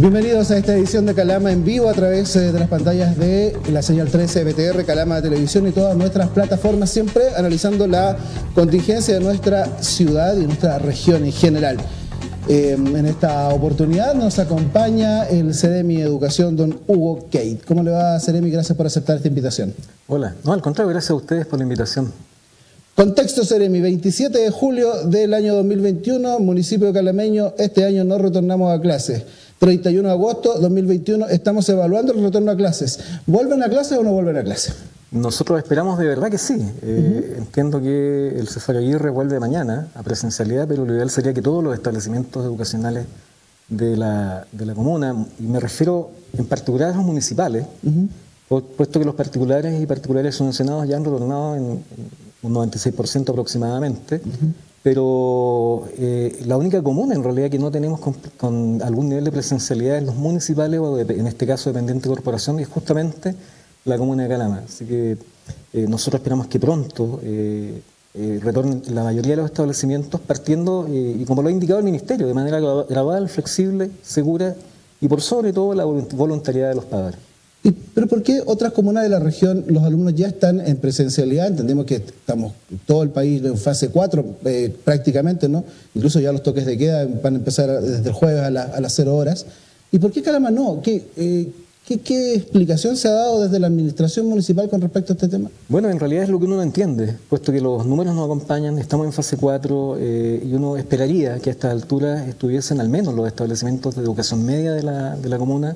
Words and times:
Bienvenidos 0.00 0.50
a 0.50 0.56
esta 0.56 0.74
edición 0.74 1.04
de 1.04 1.14
Calama 1.14 1.52
en 1.52 1.62
vivo 1.62 1.86
a 1.86 1.92
través 1.92 2.34
eh, 2.34 2.52
de 2.52 2.58
las 2.58 2.70
pantallas 2.70 3.18
de 3.18 3.54
la 3.70 3.82
señal 3.82 4.08
13 4.08 4.44
BTR, 4.44 4.86
Calama 4.86 5.16
de 5.16 5.28
Televisión 5.28 5.68
y 5.68 5.72
todas 5.72 5.94
nuestras 5.94 6.30
plataformas, 6.30 6.88
siempre 6.88 7.22
analizando 7.36 7.86
la 7.86 8.16
contingencia 8.54 9.12
de 9.12 9.20
nuestra 9.20 9.82
ciudad 9.82 10.38
y 10.38 10.46
nuestra 10.46 10.78
región 10.78 11.26
en 11.26 11.32
general. 11.32 11.76
Eh, 12.48 12.78
en 12.78 13.04
esta 13.04 13.50
oportunidad 13.50 14.14
nos 14.14 14.38
acompaña 14.38 15.24
el 15.24 15.52
CDMI 15.52 16.00
Educación, 16.00 16.56
don 16.56 16.80
Hugo 16.86 17.26
Kate. 17.30 17.60
¿Cómo 17.66 17.82
le 17.82 17.90
va, 17.90 18.18
CDMI? 18.18 18.50
Gracias 18.52 18.74
por 18.78 18.86
aceptar 18.86 19.16
esta 19.16 19.28
invitación. 19.28 19.74
Hola, 20.08 20.34
no, 20.44 20.54
al 20.54 20.62
contrario, 20.62 20.88
gracias 20.88 21.10
a 21.10 21.14
ustedes 21.14 21.44
por 21.44 21.58
la 21.58 21.64
invitación. 21.64 22.10
Contexto 22.94 23.44
Ceremi, 23.44 23.80
27 23.80 24.38
de 24.38 24.50
julio 24.50 25.04
del 25.04 25.34
año 25.34 25.54
2021, 25.56 26.38
municipio 26.40 26.90
calameño, 26.92 27.54
este 27.58 27.84
año 27.84 28.04
no 28.04 28.18
retornamos 28.18 28.72
a 28.72 28.80
clases. 28.80 29.24
31 29.60 30.08
de 30.08 30.14
agosto 30.14 30.58
2021 30.58 31.28
estamos 31.28 31.68
evaluando 31.68 32.14
el 32.14 32.22
retorno 32.22 32.50
a 32.50 32.56
clases. 32.56 32.98
¿Vuelven 33.26 33.62
a 33.62 33.68
clases 33.68 33.98
o 33.98 34.02
no 34.02 34.10
vuelven 34.10 34.38
a 34.38 34.42
clases? 34.42 34.74
Nosotros 35.10 35.58
esperamos 35.58 35.98
de 35.98 36.06
verdad 36.06 36.30
que 36.30 36.38
sí. 36.38 36.56
Eh, 36.80 37.34
entiendo 37.36 37.78
que 37.78 38.38
el 38.38 38.48
Cesario 38.48 38.80
Aguirre 38.80 39.10
vuelve 39.10 39.38
mañana 39.38 39.88
a 39.94 40.02
presencialidad, 40.02 40.66
pero 40.66 40.86
lo 40.86 40.94
ideal 40.94 41.10
sería 41.10 41.34
que 41.34 41.42
todos 41.42 41.62
los 41.62 41.74
establecimientos 41.74 42.42
educacionales 42.42 43.04
de 43.68 43.98
la, 43.98 44.46
de 44.50 44.64
la 44.64 44.74
comuna, 44.74 45.14
y 45.38 45.42
me 45.42 45.60
refiero 45.60 46.10
en 46.38 46.46
particular 46.46 46.94
a 46.94 46.96
los 46.96 47.04
municipales, 47.04 47.66
puesto 48.48 48.98
que 48.98 49.04
los 49.04 49.14
particulares 49.14 49.78
y 49.78 49.84
particulares 49.84 50.36
subvencionados 50.36 50.88
ya 50.88 50.96
han 50.96 51.04
retornado 51.04 51.54
en, 51.56 51.84
un 52.42 52.54
96% 52.54 53.28
aproximadamente, 53.28 54.22
pero 54.82 55.88
eh, 55.98 56.40
la 56.46 56.56
única 56.56 56.82
comuna 56.82 57.14
en 57.14 57.22
realidad 57.22 57.50
que 57.50 57.58
no 57.58 57.70
tenemos 57.70 58.00
con, 58.00 58.80
algún 58.82 59.08
nivel 59.08 59.24
de 59.24 59.32
presencialidad 59.32 59.98
en 59.98 60.06
los 60.06 60.16
municipales 60.16 60.80
o 60.80 60.98
en 60.98 61.26
este 61.26 61.46
caso 61.46 61.70
dependiente 61.70 62.08
de 62.08 62.14
corporación 62.14 62.60
es 62.60 62.68
justamente 62.68 63.34
la 63.84 63.98
comuna 63.98 64.22
de 64.22 64.28
Calama. 64.30 64.62
Así 64.66 64.86
que 64.86 65.18
eh, 65.72 65.86
nosotros 65.86 66.20
esperamos 66.20 66.46
que 66.46 66.58
pronto 66.58 67.20
eh, 67.22 67.80
retornen 68.42 68.82
la 68.88 69.04
mayoría 69.04 69.32
de 69.32 69.42
los 69.42 69.50
establecimientos 69.50 70.20
partiendo, 70.20 70.88
y 70.90 71.24
como 71.26 71.42
lo 71.42 71.48
ha 71.48 71.52
indicado 71.52 71.78
el 71.78 71.84
Ministerio, 71.84 72.26
de 72.26 72.34
manera 72.34 72.58
gradual, 72.58 73.28
flexible, 73.28 73.90
segura 74.02 74.56
y 75.00 75.06
por 75.06 75.20
sobre 75.20 75.52
todo 75.52 75.74
la 75.74 75.84
voluntariedad 75.84 76.70
de 76.70 76.74
los 76.74 76.86
padres. 76.86 77.29
¿Pero 77.94 78.06
por 78.06 78.22
qué 78.22 78.40
otras 78.46 78.72
comunas 78.72 79.02
de 79.02 79.10
la 79.10 79.18
región 79.18 79.64
los 79.68 79.82
alumnos 79.82 80.14
ya 80.14 80.28
están 80.28 80.60
en 80.60 80.78
presencialidad? 80.78 81.48
Entendemos 81.48 81.84
que 81.84 81.96
estamos 81.96 82.54
todo 82.86 83.02
el 83.02 83.10
país 83.10 83.44
en 83.44 83.58
fase 83.58 83.90
4 83.90 84.24
eh, 84.46 84.74
prácticamente, 84.82 85.46
¿no? 85.48 85.64
Incluso 85.94 86.20
ya 86.20 86.32
los 86.32 86.42
toques 86.42 86.64
de 86.64 86.78
queda 86.78 87.06
van 87.22 87.34
a 87.34 87.38
empezar 87.38 87.82
desde 87.82 88.08
el 88.08 88.14
jueves 88.14 88.42
a, 88.42 88.50
las 88.50 88.94
0 88.94 89.14
horas. 89.14 89.44
¿Y 89.92 89.98
por 89.98 90.10
qué 90.10 90.22
Calama 90.22 90.50
no? 90.50 90.80
Eh, 90.86 91.48
¿Qué, 91.90 91.98
qué, 91.98 92.34
explicación 92.36 92.96
se 92.96 93.08
ha 93.08 93.10
dado 93.10 93.42
desde 93.42 93.58
la 93.58 93.66
administración 93.66 94.26
municipal 94.26 94.70
con 94.70 94.80
respecto 94.80 95.12
a 95.12 95.14
este 95.14 95.26
tema? 95.26 95.50
Bueno, 95.68 95.90
en 95.90 95.98
realidad 95.98 96.22
es 96.22 96.28
lo 96.28 96.38
que 96.38 96.44
uno 96.44 96.54
no 96.54 96.62
entiende, 96.62 97.16
puesto 97.28 97.50
que 97.50 97.60
los 97.60 97.84
números 97.84 98.14
nos 98.14 98.26
acompañan, 98.26 98.78
estamos 98.78 99.06
en 99.06 99.12
fase 99.12 99.36
4 99.36 99.96
eh, 99.98 100.46
y 100.48 100.54
uno 100.54 100.76
esperaría 100.76 101.40
que 101.40 101.50
a 101.50 101.52
esta 101.52 101.72
altura 101.72 102.28
estuviesen 102.28 102.80
al 102.80 102.88
menos 102.88 103.12
los 103.14 103.26
establecimientos 103.26 103.96
de 103.96 104.02
educación 104.02 104.46
media 104.46 104.72
de 104.72 104.84
la, 104.84 105.16
de 105.16 105.28
la 105.28 105.36
comuna 105.36 105.74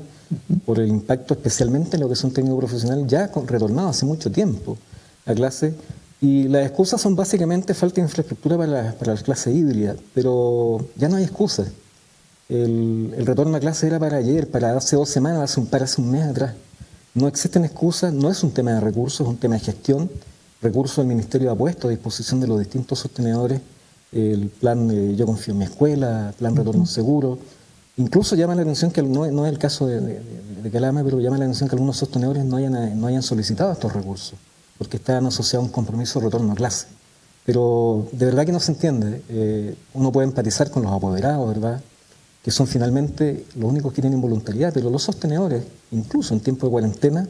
por 0.65 0.79
el 0.79 0.87
impacto 0.87 1.35
especialmente 1.35 1.97
en 1.97 2.03
lo 2.03 2.07
que 2.07 2.15
es 2.15 2.23
un 2.23 2.33
técnico 2.33 2.59
profesional 2.59 3.05
ya 3.09 3.33
retornado 3.49 3.89
hace 3.89 4.07
mucho 4.07 4.31
tiempo 4.31 4.79
a 5.27 5.35
clase. 5.35 5.75
Y 6.21 6.45
las 6.45 6.65
excusas 6.65 7.01
son 7.01 7.17
básicamente 7.17 7.75
falta 7.75 7.97
de 7.97 8.03
infraestructura 8.03 8.57
para 8.57 8.71
la, 8.71 8.93
para 8.93 9.15
la 9.15 9.21
clase 9.21 9.53
híbrida, 9.53 9.97
pero 10.15 10.87
ya 10.95 11.09
no 11.09 11.17
hay 11.17 11.25
excusas. 11.25 11.67
El, 12.49 13.15
retorno 13.25 13.57
a 13.57 13.61
clase 13.61 13.87
era 13.87 13.99
para 13.99 14.19
ayer, 14.19 14.51
para 14.51 14.77
hace 14.77 14.97
dos 14.97 15.09
semanas, 15.09 15.51
hace 15.51 15.61
un, 15.61 15.67
para 15.67 15.85
hace 15.85 16.01
un 16.01 16.11
mes 16.11 16.25
atrás. 16.25 16.55
No 17.15 17.29
existen 17.29 17.65
excusas, 17.65 18.13
no 18.13 18.31
es 18.31 18.43
un 18.43 18.51
tema 18.51 18.73
de 18.73 18.81
recursos, 18.81 19.21
es 19.21 19.29
un 19.29 19.37
tema 19.37 19.55
de 19.55 19.61
gestión. 19.61 20.11
Recursos 20.61 20.99
el 20.99 21.07
Ministerio 21.07 21.51
ha 21.51 21.57
puesto 21.57 21.89
a 21.89 21.91
disposición 21.91 22.41
de 22.41 22.47
los 22.47 22.59
distintos 22.59 22.99
sostenedores 22.99 23.61
el 24.13 24.49
plan 24.49 24.87
de 24.87 25.17
Yo 25.17 25.27
Confío 25.27 25.53
en 25.53 25.59
mi 25.59 25.65
escuela, 25.65 26.33
plan 26.39 26.55
Retorno 26.55 26.87
Seguro, 26.87 27.39
Incluso 27.97 28.35
llama 28.35 28.57
la 28.57 28.63
atención 28.63 28.91
que 28.91 29.03
no, 29.03 29.25
es 29.25 29.53
el 29.53 29.59
caso 29.59 29.87
de, 29.87 30.71
Calama, 30.73 31.05
pero 31.05 31.21
llama 31.21 31.39
la 31.39 31.45
atención 31.45 31.69
que 31.69 31.77
algunos 31.77 31.97
sostenedores 31.97 32.45
no 32.45 32.57
hayan, 32.57 32.99
no 33.01 33.07
hayan 33.07 33.23
solicitado 33.23 33.71
estos 33.71 33.93
recursos, 33.93 34.35
porque 34.79 34.97
están 34.97 35.27
asociados 35.27 35.65
a 35.65 35.67
un 35.67 35.73
compromiso 35.73 36.19
de 36.19 36.25
retorno 36.25 36.53
a 36.53 36.57
clase. 36.57 36.87
Pero 37.45 38.09
de 38.11 38.27
verdad 38.27 38.47
que 38.47 38.53
no 38.53 38.59
se 38.59 38.73
entiende. 38.73 39.23
Eh, 39.29 39.77
uno 39.93 40.11
puede 40.11 40.27
empatizar 40.27 40.71
con 40.71 40.83
los 40.83 40.93
apoderados, 40.93 41.47
¿verdad? 41.47 41.83
Que 42.45 42.51
son 42.51 42.67
finalmente 42.67 43.47
los 43.57 43.71
únicos 43.71 43.93
que 43.93 44.03
tienen 44.03 44.21
voluntariedad, 44.21 44.71
pero 44.73 44.91
los 44.91 45.03
sostenedores, 45.03 45.65
incluso 45.91 46.35
en 46.35 46.41
tiempo 46.41 46.67
de 46.67 46.71
cuarentena, 46.73 47.27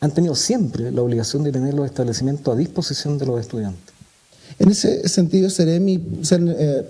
han 0.00 0.10
tenido 0.12 0.34
siempre 0.34 0.90
la 0.90 1.02
obligación 1.02 1.42
de 1.42 1.52
tener 1.52 1.74
los 1.74 1.86
establecimientos 1.86 2.54
a 2.54 2.56
disposición 2.56 3.18
de 3.18 3.26
los 3.26 3.40
estudiantes. 3.40 3.92
En 4.58 4.70
ese 4.70 5.08
sentido, 5.08 5.50
Seremi, 5.50 6.00
eh, 6.30 6.84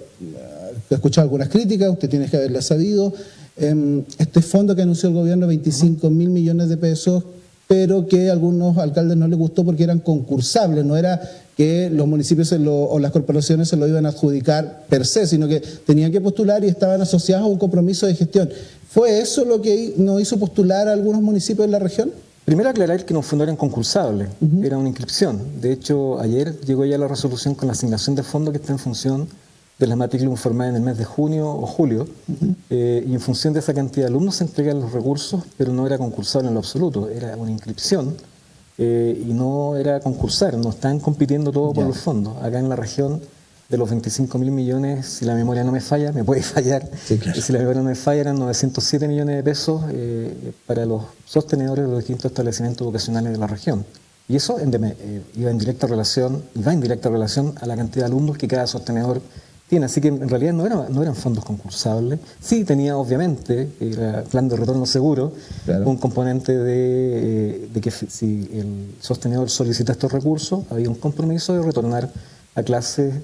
escuchado 0.90 1.24
algunas 1.24 1.48
críticas, 1.48 1.90
usted 1.90 2.08
tiene 2.08 2.28
que 2.28 2.36
haberlas 2.36 2.66
sabido. 2.66 3.12
Em, 3.56 4.04
este 4.18 4.40
fondo 4.40 4.74
que 4.74 4.82
anunció 4.82 5.08
el 5.08 5.14
gobierno, 5.14 5.46
25 5.46 6.10
mil 6.10 6.30
millones 6.30 6.68
de 6.68 6.76
pesos, 6.76 7.24
pero 7.72 8.06
que 8.06 8.28
a 8.28 8.32
algunos 8.32 8.76
alcaldes 8.76 9.16
no 9.16 9.26
les 9.26 9.38
gustó 9.38 9.64
porque 9.64 9.82
eran 9.82 9.98
concursables, 9.98 10.84
no 10.84 10.94
era 10.94 11.18
que 11.56 11.88
los 11.88 12.06
municipios 12.06 12.52
o 12.52 12.98
las 12.98 13.12
corporaciones 13.12 13.66
se 13.66 13.78
lo 13.78 13.88
iban 13.88 14.04
a 14.04 14.10
adjudicar 14.10 14.84
per 14.90 15.06
se, 15.06 15.26
sino 15.26 15.48
que 15.48 15.60
tenían 15.60 16.12
que 16.12 16.20
postular 16.20 16.62
y 16.64 16.68
estaban 16.68 17.00
asociados 17.00 17.46
a 17.46 17.48
un 17.48 17.56
compromiso 17.56 18.06
de 18.06 18.14
gestión. 18.14 18.50
¿Fue 18.90 19.20
eso 19.20 19.46
lo 19.46 19.62
que 19.62 19.94
nos 19.96 20.20
hizo 20.20 20.38
postular 20.38 20.86
a 20.86 20.92
algunos 20.92 21.22
municipios 21.22 21.66
de 21.66 21.72
la 21.72 21.78
región? 21.78 22.12
Primero 22.44 22.68
aclarar 22.68 23.06
que 23.06 23.14
los 23.14 23.24
fondos 23.24 23.46
eran 23.46 23.56
concursables, 23.56 24.28
era 24.62 24.76
una 24.76 24.90
inscripción. 24.90 25.40
De 25.62 25.72
hecho, 25.72 26.20
ayer 26.20 26.60
llegó 26.66 26.84
ya 26.84 26.98
la 26.98 27.08
resolución 27.08 27.54
con 27.54 27.68
la 27.68 27.72
asignación 27.72 28.14
de 28.16 28.22
fondo 28.22 28.52
que 28.52 28.58
está 28.58 28.72
en 28.72 28.78
función 28.78 29.28
de 29.82 29.88
las 29.88 29.98
matrículas 29.98 30.30
informadas 30.30 30.70
en 30.70 30.76
el 30.76 30.82
mes 30.82 30.96
de 30.96 31.04
junio 31.04 31.50
o 31.50 31.66
julio, 31.66 32.06
eh, 32.70 33.04
y 33.04 33.14
en 33.14 33.20
función 33.20 33.52
de 33.52 33.58
esa 33.58 33.74
cantidad 33.74 34.06
de 34.06 34.10
alumnos 34.12 34.36
se 34.36 34.44
entregan 34.44 34.80
los 34.80 34.92
recursos, 34.92 35.42
pero 35.58 35.72
no 35.72 35.84
era 35.88 35.98
concursable 35.98 36.46
en 36.46 36.54
lo 36.54 36.60
absoluto, 36.60 37.08
era 37.08 37.36
una 37.36 37.50
inscripción 37.50 38.14
eh, 38.78 39.20
y 39.28 39.32
no 39.32 39.74
era 39.76 39.98
concursar, 39.98 40.56
no 40.56 40.70
están 40.70 41.00
compitiendo 41.00 41.50
todos 41.50 41.74
por 41.74 41.84
los 41.84 41.98
fondos. 41.98 42.40
Acá 42.40 42.60
en 42.60 42.68
la 42.68 42.76
región 42.76 43.20
de 43.68 43.76
los 43.76 43.90
25 43.90 44.38
mil 44.38 44.52
millones, 44.52 45.04
si 45.04 45.24
la 45.24 45.34
memoria 45.34 45.64
no 45.64 45.72
me 45.72 45.80
falla, 45.80 46.12
me 46.12 46.22
puede 46.22 46.42
fallar, 46.54 46.88
si 47.04 47.52
la 47.52 47.58
memoria 47.58 47.82
no 47.82 47.88
me 47.88 47.96
falla, 47.96 48.20
eran 48.20 48.38
907 48.38 49.08
millones 49.08 49.34
de 49.34 49.42
pesos 49.42 49.82
eh, 49.90 50.52
para 50.64 50.86
los 50.86 51.02
sostenedores 51.26 51.86
de 51.86 51.90
los 51.90 51.98
distintos 51.98 52.26
establecimientos 52.26 52.84
educacionales 52.86 53.32
de 53.32 53.38
la 53.38 53.48
región. 53.48 53.84
Y 54.28 54.36
eso 54.36 54.58
iba 55.34 55.50
en 55.50 55.58
directa 55.58 55.88
relación, 55.88 56.44
va 56.64 56.72
en 56.72 56.80
directa 56.80 57.08
relación 57.08 57.54
a 57.60 57.66
la 57.66 57.76
cantidad 57.76 58.06
de 58.06 58.12
alumnos 58.12 58.38
que 58.38 58.46
cada 58.46 58.68
sostenedor 58.68 59.20
Así 59.82 60.02
que 60.02 60.08
en 60.08 60.28
realidad 60.28 60.52
no, 60.52 60.88
no 60.88 61.02
eran 61.02 61.14
fondos 61.14 61.44
concursables. 61.44 62.20
Sí 62.40 62.64
tenía, 62.64 62.98
obviamente, 62.98 63.70
el 63.80 64.24
plan 64.30 64.46
de 64.46 64.56
retorno 64.56 64.84
seguro, 64.84 65.32
un 65.84 65.96
componente 65.96 66.56
de, 66.58 67.68
eh, 67.74 67.80
que 67.80 67.90
si 67.90 68.50
el 68.52 68.94
sostenedor 69.00 69.48
solicita 69.48 69.92
estos 69.92 70.12
recursos, 70.12 70.64
había 70.70 70.90
un 70.90 70.96
compromiso 70.96 71.54
de 71.54 71.62
retornar 71.62 72.10
a 72.54 72.62
clases, 72.62 73.14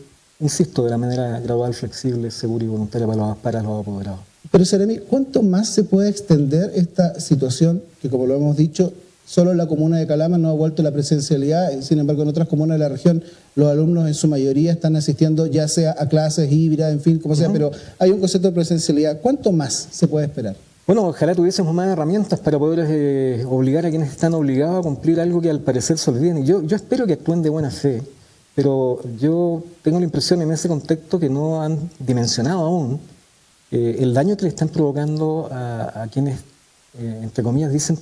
insisto, 0.41 0.84
de 0.84 0.91
la 0.91 0.97
manera 0.97 1.38
gradual, 1.41 1.75
flexible, 1.75 2.31
segura 2.31 2.65
y 2.65 2.69
voluntaria 2.69 3.06
para 3.06 3.19
los, 3.19 3.36
para 3.38 3.62
los 3.62 3.82
apoderados. 3.82 4.20
Pero, 4.50 4.65
Seremi, 4.65 4.98
¿cuánto 4.98 5.42
más 5.42 5.69
se 5.69 5.84
puede 5.84 6.09
extender 6.09 6.72
esta 6.75 7.20
situación 7.20 7.82
que, 8.00 8.09
como 8.09 8.26
lo 8.26 8.36
hemos 8.36 8.56
dicho, 8.56 8.94
Solo 9.28 9.53
en 9.53 9.59
la 9.59 9.66
comuna 9.66 9.99
de 9.99 10.06
Calama 10.06 10.39
no 10.39 10.49
ha 10.49 10.55
vuelto 10.55 10.83
la 10.83 10.91
presencialidad, 10.91 11.83
sin 11.83 11.99
embargo 11.99 12.22
en 12.22 12.28
otras 12.28 12.49
comunas 12.49 12.77
de 12.77 12.78
la 12.78 12.89
región 12.89 13.22
los 13.57 13.71
alumnos 13.71 14.09
en 14.09 14.15
su 14.15 14.27
mayoría 14.27 14.72
están 14.72 14.97
asistiendo 14.97 15.45
ya 15.45 15.69
sea 15.69 15.95
a 15.98 16.09
clases 16.09 16.51
híbridas, 16.51 16.91
en 16.91 17.01
fin, 17.03 17.19
como 17.19 17.36
sea, 17.36 17.53
pero 17.53 17.71
hay 17.98 18.10
un 18.10 18.21
concepto 18.21 18.48
de 18.48 18.54
presencialidad. 18.54 19.21
¿Cuánto 19.21 19.53
más 19.53 19.89
se 19.91 20.09
puede 20.09 20.25
esperar? 20.25 20.57
Bueno, 20.86 21.09
ojalá 21.09 21.34
tuviésemos 21.34 21.75
más 21.75 21.89
herramientas 21.89 22.41
para 22.41 22.59
poder 22.59 22.86
eh, 22.89 23.45
obligar 23.47 23.84
a 23.84 23.91
quienes 23.91 24.13
están 24.13 24.33
obligados 24.33 24.78
a 24.78 24.83
cumplir 24.83 25.21
algo 25.21 25.42
que 25.42 25.51
al 25.51 25.60
parecer 25.60 25.98
se 25.98 26.10
olviden. 26.10 26.39
Y 26.39 26.45
yo, 26.47 26.63
yo 26.63 26.75
espero 26.75 27.07
que 27.07 27.13
actúen 27.13 27.42
de 27.42 27.51
buena 27.51 27.71
fe, 27.71 28.03
pero 28.54 28.98
yo 29.21 29.63
tengo 29.83 29.98
la 29.98 30.07
impresión 30.07 30.41
en 30.41 30.53
ese 30.53 30.69
contexto 30.69 31.21
que 31.21 31.28
no 31.28 31.60
han 31.60 31.91
dimensionado 31.98 32.60
aún 32.60 32.98
eh, 33.72 33.97
el 33.98 34.15
daño 34.15 34.39
que 34.39 34.45
le 34.45 34.48
están 34.48 34.71
provocando 34.71 35.51
a, 35.53 36.07
quienes, 36.10 36.41
eh, 36.98 37.21
entre 37.22 37.45
comillas, 37.45 37.71
dicen 37.71 37.98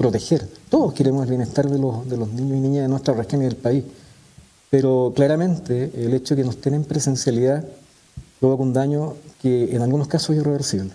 proteger. 0.00 0.48
Todos 0.70 0.94
queremos 0.94 1.24
el 1.24 1.28
bienestar 1.28 1.68
de 1.68 1.78
los, 1.78 2.08
de 2.08 2.16
los 2.16 2.30
niños 2.30 2.56
y 2.56 2.60
niñas 2.60 2.84
de 2.84 2.88
nuestra 2.88 3.12
región 3.12 3.42
y 3.42 3.44
del 3.44 3.56
país. 3.56 3.84
Pero 4.70 5.12
claramente 5.14 5.90
el 5.94 6.14
hecho 6.14 6.34
de 6.34 6.40
que 6.40 6.46
nos 6.46 6.54
estén 6.54 6.82
presencialidad 6.84 7.62
provoca 8.40 8.62
un 8.62 8.72
daño 8.72 9.16
que 9.42 9.76
en 9.76 9.82
algunos 9.82 10.08
casos 10.08 10.30
es 10.30 10.40
irreversible. 10.40 10.88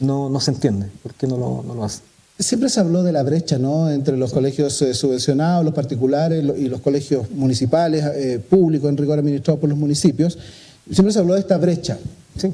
No, 0.00 0.28
no 0.28 0.40
se 0.40 0.50
entiende 0.50 0.90
por 1.02 1.14
qué 1.14 1.26
no 1.26 1.38
lo, 1.38 1.62
no 1.62 1.74
lo 1.74 1.84
hace. 1.84 2.02
Siempre 2.38 2.68
se 2.68 2.80
habló 2.80 3.02
de 3.02 3.12
la 3.12 3.22
brecha 3.22 3.56
¿no? 3.56 3.90
entre 3.90 4.18
los 4.18 4.34
colegios 4.34 4.82
eh, 4.82 4.92
subvencionados, 4.92 5.64
los 5.64 5.72
particulares 5.72 6.44
y 6.58 6.68
los 6.68 6.82
colegios 6.82 7.30
municipales, 7.30 8.04
eh, 8.14 8.40
públicos, 8.46 8.90
en 8.90 8.98
rigor 8.98 9.18
administrados 9.18 9.58
por 9.58 9.70
los 9.70 9.78
municipios. 9.78 10.36
Siempre 10.90 11.14
se 11.14 11.18
habló 11.18 11.32
de 11.32 11.40
esta 11.40 11.56
brecha. 11.56 11.98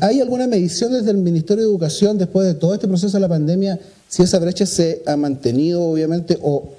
¿Hay 0.00 0.20
alguna 0.20 0.46
medición 0.46 0.92
desde 0.92 1.10
el 1.10 1.18
Ministerio 1.18 1.64
de 1.64 1.70
Educación 1.70 2.18
después 2.18 2.46
de 2.46 2.54
todo 2.54 2.74
este 2.74 2.88
proceso 2.88 3.16
de 3.16 3.20
la 3.20 3.28
pandemia 3.28 3.78
si 4.08 4.22
esa 4.22 4.38
brecha 4.38 4.66
se 4.66 5.02
ha 5.06 5.16
mantenido, 5.16 5.82
obviamente, 5.82 6.38
o 6.42 6.70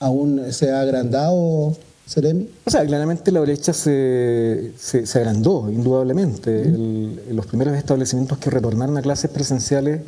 aún 0.00 0.52
se 0.52 0.70
ha 0.70 0.80
agrandado? 0.80 1.76
Seremi? 2.06 2.48
O 2.64 2.70
sea, 2.70 2.84
claramente 2.84 3.32
la 3.32 3.40
brecha 3.40 3.72
se, 3.72 4.72
se, 4.78 5.18
agrandó, 5.18 5.70
indudablemente. 5.70 6.62
en 6.62 7.34
los 7.34 7.46
primeros 7.46 7.76
establecimientos 7.76 8.38
que 8.38 8.50
retornaron 8.50 8.96
a 8.98 9.02
clases 9.02 9.30
presenciales, 9.30 10.02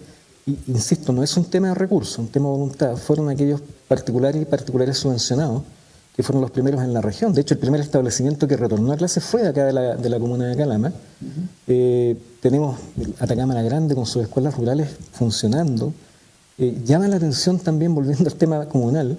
insisto, 0.66 1.12
no 1.12 1.22
es 1.22 1.36
un 1.36 1.46
tema 1.46 1.68
de 1.68 1.74
recursos, 1.74 2.18
un 2.18 2.28
tema 2.28 2.46
de 2.46 2.52
voluntad, 2.52 2.96
fueron 2.96 3.30
aquellos 3.30 3.62
particulares 3.88 4.42
y 4.42 4.44
particulares 4.44 4.98
subvencionados 4.98 5.62
que 6.16 6.22
fueron 6.22 6.40
los 6.40 6.50
primeros 6.50 6.82
en 6.82 6.94
la 6.94 7.02
región. 7.02 7.34
De 7.34 7.42
hecho, 7.42 7.52
el 7.52 7.60
primer 7.60 7.80
establecimiento 7.80 8.48
que 8.48 8.56
retornó 8.56 8.90
a 8.90 8.96
clases 8.96 9.22
fue 9.22 9.46
acá 9.46 9.66
de 9.66 9.72
la, 9.74 9.96
de 9.96 10.08
la 10.08 10.18
comuna 10.18 10.46
de 10.46 10.56
Calama. 10.56 10.90
Eh, 11.66 12.16
tenemos 12.40 12.78
Atacama 13.18 13.52
la 13.52 13.62
Grande 13.62 13.94
con 13.94 14.06
sus 14.06 14.22
escuelas 14.22 14.56
rurales 14.56 14.88
funcionando. 15.12 15.92
Eh, 16.56 16.78
llama 16.86 17.06
la 17.06 17.16
atención 17.16 17.58
también, 17.58 17.94
volviendo 17.94 18.30
al 18.30 18.36
tema 18.36 18.64
comunal, 18.64 19.18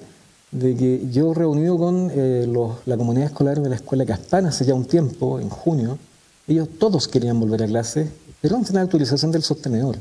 de 0.50 0.76
que 0.76 1.08
yo 1.12 1.36
reunido 1.36 1.78
con 1.78 2.10
eh, 2.12 2.52
la 2.86 2.98
comunidad 2.98 3.28
escolar 3.28 3.62
de 3.62 3.70
la 3.70 3.76
escuela 3.76 4.04
Caspana 4.04 4.50
hace 4.50 4.66
ya 4.66 4.74
un 4.74 4.86
tiempo, 4.86 5.40
en 5.40 5.50
junio, 5.50 6.00
ellos 6.48 6.68
todos 6.80 7.08
querían 7.08 7.40
volver 7.40 7.62
a 7.62 7.68
clases, 7.68 8.10
pero 8.42 8.56
antes 8.56 8.72
de 8.72 8.76
la 8.76 8.82
autorización 8.82 9.32
del 9.32 9.44
sostenedor. 9.44 9.98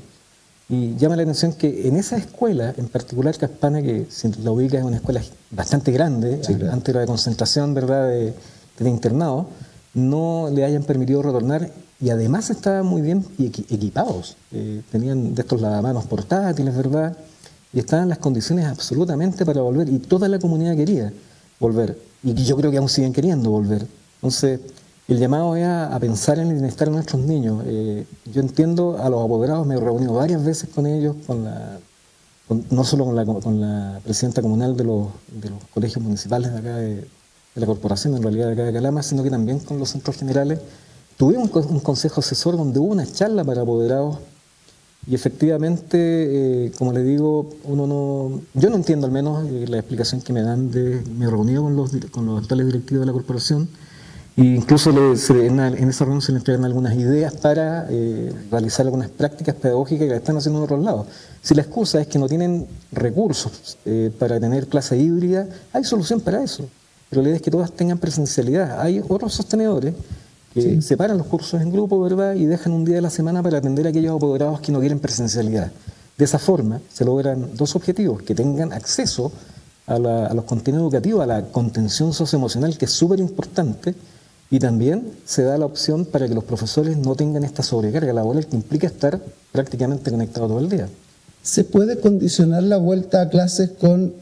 Y 0.68 0.96
llama 0.96 1.16
la 1.16 1.22
atención 1.22 1.52
que 1.52 1.86
en 1.86 1.96
esa 1.96 2.16
escuela, 2.16 2.74
en 2.76 2.88
particular 2.88 3.36
Caspana, 3.36 3.82
que 3.82 4.06
si 4.10 4.32
la 4.42 4.50
ubica 4.50 4.78
es 4.78 4.84
una 4.84 4.96
escuela 4.96 5.22
bastante 5.50 5.92
grande, 5.92 6.40
antes 6.70 6.88
era 6.88 7.00
de 7.00 7.06
concentración 7.06 7.72
¿verdad? 7.72 8.08
De, 8.08 8.34
de, 8.78 8.90
internado, 8.90 9.46
no 9.94 10.50
le 10.52 10.64
hayan 10.64 10.82
permitido 10.82 11.22
retornar 11.22 11.70
y 12.00 12.10
además 12.10 12.50
estaban 12.50 12.84
muy 12.84 13.00
bien 13.00 13.24
equipados. 13.38 14.36
Eh, 14.52 14.82
tenían 14.90 15.34
de 15.34 15.42
estos 15.42 15.60
lavamanos 15.60 16.04
portátiles, 16.06 16.76
¿verdad? 16.76 17.16
y 17.72 17.80
estaban 17.80 18.08
las 18.08 18.18
condiciones 18.18 18.64
absolutamente 18.64 19.44
para 19.44 19.60
volver 19.60 19.88
y 19.88 19.98
toda 19.98 20.28
la 20.28 20.38
comunidad 20.38 20.74
quería 20.76 21.12
volver 21.60 21.98
y 22.22 22.32
yo 22.44 22.56
creo 22.56 22.70
que 22.70 22.78
aún 22.78 22.88
siguen 22.88 23.12
queriendo 23.12 23.50
volver. 23.50 23.86
Entonces, 24.16 24.60
el 25.08 25.18
llamado 25.18 25.54
es 25.56 25.64
a, 25.64 25.96
pensar 26.00 26.38
en 26.38 26.48
el 26.48 26.54
bienestar 26.54 26.88
de 26.88 26.94
nuestros 26.94 27.22
niños. 27.22 27.62
Eh, 27.66 28.06
yo 28.32 28.40
entiendo 28.40 28.98
a 29.00 29.08
los 29.08 29.24
apoderados, 29.24 29.66
me 29.66 29.76
he 29.76 29.80
reunido 29.80 30.14
varias 30.14 30.44
veces 30.44 30.68
con 30.74 30.86
ellos, 30.86 31.14
con 31.26 31.44
la, 31.44 31.78
no 32.70 32.84
solo 32.84 33.04
con 33.04 33.16
la, 33.16 33.24
con 33.24 33.60
la 33.60 34.00
presidenta 34.02 34.42
comunal 34.42 34.76
de 34.76 34.84
los, 34.84 35.08
colegios 35.72 36.02
municipales 36.02 36.52
de 36.52 36.58
acá 36.58 36.76
de, 36.76 37.08
la 37.54 37.66
corporación, 37.66 38.14
en 38.14 38.22
realidad 38.22 38.48
de 38.48 38.52
acá 38.52 38.64
de 38.64 38.72
Calama, 38.72 39.02
sino 39.02 39.22
que 39.22 39.30
también 39.30 39.60
con 39.60 39.78
los 39.78 39.88
centros 39.88 40.16
generales. 40.16 40.58
Tuvimos 41.16 41.50
un 41.54 41.80
consejo 41.80 42.20
asesor 42.20 42.56
donde 42.56 42.78
hubo 42.78 42.92
una 42.92 43.06
charla 43.06 43.44
para 43.44 43.62
apoderados 43.62 44.18
y 45.08 45.14
efectivamente, 45.14 45.96
eh, 46.66 46.72
como 46.76 46.92
le 46.92 47.02
digo, 47.04 47.48
uno 47.64 47.86
no, 47.86 48.40
yo 48.54 48.70
no 48.70 48.76
entiendo 48.76 49.06
al 49.06 49.12
menos 49.12 49.46
eh, 49.48 49.66
la 49.68 49.78
explicación 49.78 50.20
que 50.20 50.32
me 50.32 50.42
dan 50.42 50.70
de, 50.72 51.00
me 51.16 51.26
he 51.26 51.28
con 51.30 51.76
los, 51.76 51.92
con 52.10 52.26
los 52.26 52.42
actuales 52.42 52.66
directivos 52.66 53.02
de 53.02 53.06
la 53.06 53.12
corporación, 53.12 53.68
e 54.36 54.42
incluso 54.42 54.90
en, 54.90 55.58
esa 55.88 56.04
reunión 56.04 56.20
se 56.20 56.32
le 56.32 56.38
entregan 56.38 56.64
algunas 56.64 56.94
ideas 56.94 57.34
para 57.34 57.86
eh, 57.88 58.32
realizar 58.50 58.84
algunas 58.84 59.08
prácticas 59.08 59.54
pedagógicas 59.54 60.08
que 60.08 60.16
están 60.16 60.36
haciendo 60.36 60.58
en 60.58 60.64
otros 60.64 60.84
lados. 60.84 61.06
Si 61.42 61.54
la 61.54 61.62
excusa 61.62 62.00
es 62.00 62.06
que 62.06 62.18
no 62.18 62.28
tienen 62.28 62.66
recursos 62.92 63.78
para 64.18 64.38
tener 64.38 64.66
clase 64.66 64.98
híbrida, 64.98 65.46
hay 65.72 65.84
solución 65.84 66.20
para 66.20 66.42
eso. 66.42 66.68
Pero 67.08 67.22
la 67.22 67.28
idea 67.28 67.36
es 67.36 67.42
que 67.42 67.50
todas 67.50 67.72
tengan 67.72 67.98
presencialidad. 67.98 68.80
Hay 68.80 69.02
otros 69.08 69.32
sostenedores 69.34 69.94
que 70.52 70.80
separan 70.80 71.18
los 71.18 71.26
cursos 71.26 71.60
en 71.60 71.70
grupo, 71.70 72.00
¿verdad? 72.00 72.34
Y 72.34 72.46
dejan 72.46 72.72
un 72.72 72.84
día 72.84 72.96
de 72.96 73.02
la 73.02 73.10
semana 73.10 73.42
para 73.42 73.58
atender 73.58 73.86
a 73.86 73.90
aquellos 73.90 74.16
apoderados 74.16 74.60
que 74.60 74.72
no 74.72 74.80
quieren 74.80 74.98
presencialidad. 74.98 75.70
De 76.16 76.24
esa 76.24 76.38
forma 76.38 76.80
se 76.92 77.04
logran 77.04 77.54
dos 77.54 77.76
objetivos, 77.76 78.22
que 78.22 78.34
tengan 78.34 78.72
acceso 78.72 79.30
a, 79.86 79.98
los 79.98 80.44
contenidos 80.44 80.84
educativos, 80.84 81.22
a 81.22 81.26
la 81.26 81.42
contención 81.42 82.12
socioemocional, 82.14 82.76
que 82.78 82.86
es 82.86 82.90
súper 82.90 83.20
importante, 83.20 83.94
y 84.50 84.58
también 84.58 85.10
se 85.24 85.42
da 85.42 85.58
la 85.58 85.66
opción 85.66 86.04
para 86.04 86.28
que 86.28 86.34
los 86.34 86.44
profesores 86.44 86.96
no 86.96 87.14
tengan 87.14 87.44
esta 87.44 87.62
sobrecarga 87.62 88.12
laboral 88.12 88.46
que 88.46 88.56
implica 88.56 88.86
estar 88.86 89.20
prácticamente 89.52 90.10
conectados 90.10 90.48
todo 90.48 90.60
el 90.60 90.68
día. 90.68 90.88
¿Se 91.42 91.64
puede 91.64 92.00
condicionar 92.00 92.62
la 92.62 92.76
vuelta 92.76 93.22
a 93.22 93.28
clases 93.28 93.70
con, 93.70 94.14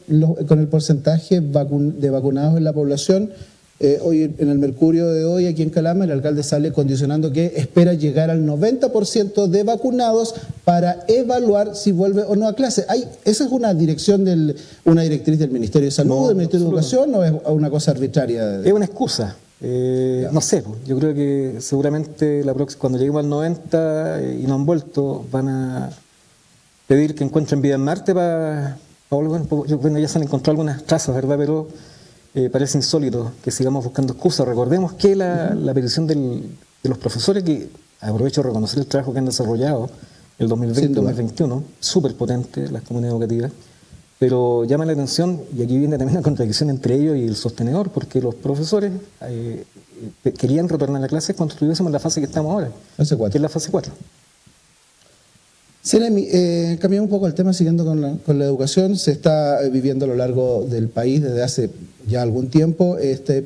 con 0.47 0.59
el 0.59 0.67
porcentaje 0.67 1.41
de 1.41 2.09
vacunados 2.09 2.57
en 2.57 2.63
la 2.63 2.73
población? 2.73 3.31
Eh, 3.77 3.99
hoy 4.01 4.33
en 4.37 4.49
el 4.49 4.57
Mercurio 4.57 5.07
de 5.07 5.25
hoy, 5.25 5.47
aquí 5.47 5.61
en 5.61 5.69
Calama, 5.69 6.05
el 6.05 6.11
alcalde 6.11 6.43
sale 6.43 6.71
condicionando 6.71 7.33
que 7.33 7.51
espera 7.57 7.93
llegar 7.93 8.29
al 8.29 8.45
90% 8.45 9.47
de 9.47 9.63
vacunados 9.63 10.33
para 10.63 11.03
evaluar 11.09 11.75
si 11.75 11.91
vuelve 11.91 12.23
o 12.23 12.37
no 12.37 12.47
a 12.47 12.55
clase. 12.55 12.85
¿Hay, 12.87 13.03
¿Esa 13.25 13.43
es 13.43 13.51
una 13.51 13.73
dirección 13.73 14.23
del, 14.23 14.55
una 14.85 15.01
directriz 15.01 15.39
del 15.39 15.51
Ministerio 15.51 15.87
de 15.87 15.91
Salud, 15.91 16.27
del 16.27 16.37
Ministerio 16.37 16.65
de 16.65 16.69
Educación 16.69 17.15
o 17.15 17.23
es 17.23 17.33
una 17.47 17.69
cosa 17.69 17.91
arbitraria? 17.91 18.61
Es 18.61 18.71
una 18.71 18.85
excusa. 18.85 19.35
Eh, 19.59 20.29
no 20.31 20.39
sé, 20.39 20.63
yo 20.85 20.97
creo 20.97 21.13
que 21.13 21.57
seguramente 21.59 22.45
la 22.45 22.53
próxima, 22.53 22.79
cuando 22.79 22.97
lleguemos 22.97 23.23
al 23.23 23.29
90 23.29 24.21
eh, 24.21 24.39
y 24.41 24.47
no 24.47 24.55
han 24.55 24.65
vuelto, 24.65 25.25
van 25.31 25.49
a 25.49 25.89
pedir 26.87 27.13
que 27.13 27.25
encuentren 27.25 27.61
vida 27.61 27.75
en 27.75 27.81
Marte 27.81 28.13
para, 28.13 28.77
bueno, 29.09 29.99
ya 29.99 30.07
se 30.07 30.17
han 30.17 30.23
encontrado 30.23 30.51
algunas 30.51 30.83
trazas, 30.85 31.13
¿verdad? 31.13 31.35
Pero 31.37 31.67
eh, 32.35 32.49
parece 32.49 32.77
insólito 32.77 33.31
que 33.41 33.49
sigamos 33.49 33.85
buscando 33.85 34.13
excusas. 34.13 34.45
Recordemos 34.45 34.93
que 34.93 35.15
la, 35.15 35.55
petición 35.73 36.05
de 36.05 36.43
los 36.83 36.97
profesores, 36.97 37.43
que 37.43 37.69
aprovecho 38.01 38.41
de 38.41 38.49
reconocer 38.49 38.79
el 38.79 38.87
trabajo 38.87 39.13
que 39.13 39.19
han 39.19 39.25
desarrollado 39.25 39.89
el 40.37 40.49
2020-2021, 40.49 41.63
súper 41.79 42.13
potente 42.15 42.69
las 42.69 42.83
comunidades 42.83 43.13
educativas, 43.13 43.51
pero 44.19 44.65
llama 44.65 44.85
la 44.85 44.91
atención, 44.91 45.41
y 45.55 45.63
aquí 45.63 45.77
viene 45.77 45.97
también 45.97 46.15
la 46.15 46.21
contradicción 46.21 46.69
entre 46.69 46.95
ellos 46.95 47.15
y 47.17 47.25
el 47.25 47.37
sostenedor, 47.37 47.89
porque 47.89 48.21
los 48.21 48.35
profesores 48.35 48.91
eh, 49.21 49.63
eh, 50.25 50.31
querían 50.33 50.67
retornar 50.67 50.97
a 50.97 51.01
la 51.01 51.07
clase 51.07 51.35
cuando 51.35 51.53
estuviésemos 51.53 51.89
en 51.89 51.93
la 51.93 51.99
fase 51.99 52.19
que 52.19 52.27
estamos 52.27 52.51
ahora, 52.51 52.69
que 52.97 53.37
es 53.37 53.41
la 53.41 53.49
fase 53.49 53.71
4. 53.71 53.93
Seremi, 55.85 56.27
eh, 56.31 56.79
cambiando 56.81 57.03
un 57.03 57.11
poco 57.11 57.27
el 57.27 57.35
tema, 57.35 57.53
siguiendo 57.53 57.85
con 57.85 58.01
la, 58.01 58.15
con 58.25 58.39
la, 58.39 58.45
educación, 58.45 58.97
se 58.97 59.11
está 59.11 59.63
eh, 59.63 59.69
viviendo 59.69 60.05
a 60.05 60.07
lo 60.07 60.15
largo 60.15 60.65
del 60.67 60.89
país 60.89 61.21
desde 61.21 61.43
hace 61.43 61.69
ya 62.07 62.23
algún 62.23 62.49
tiempo 62.49 62.97
este, 62.97 63.45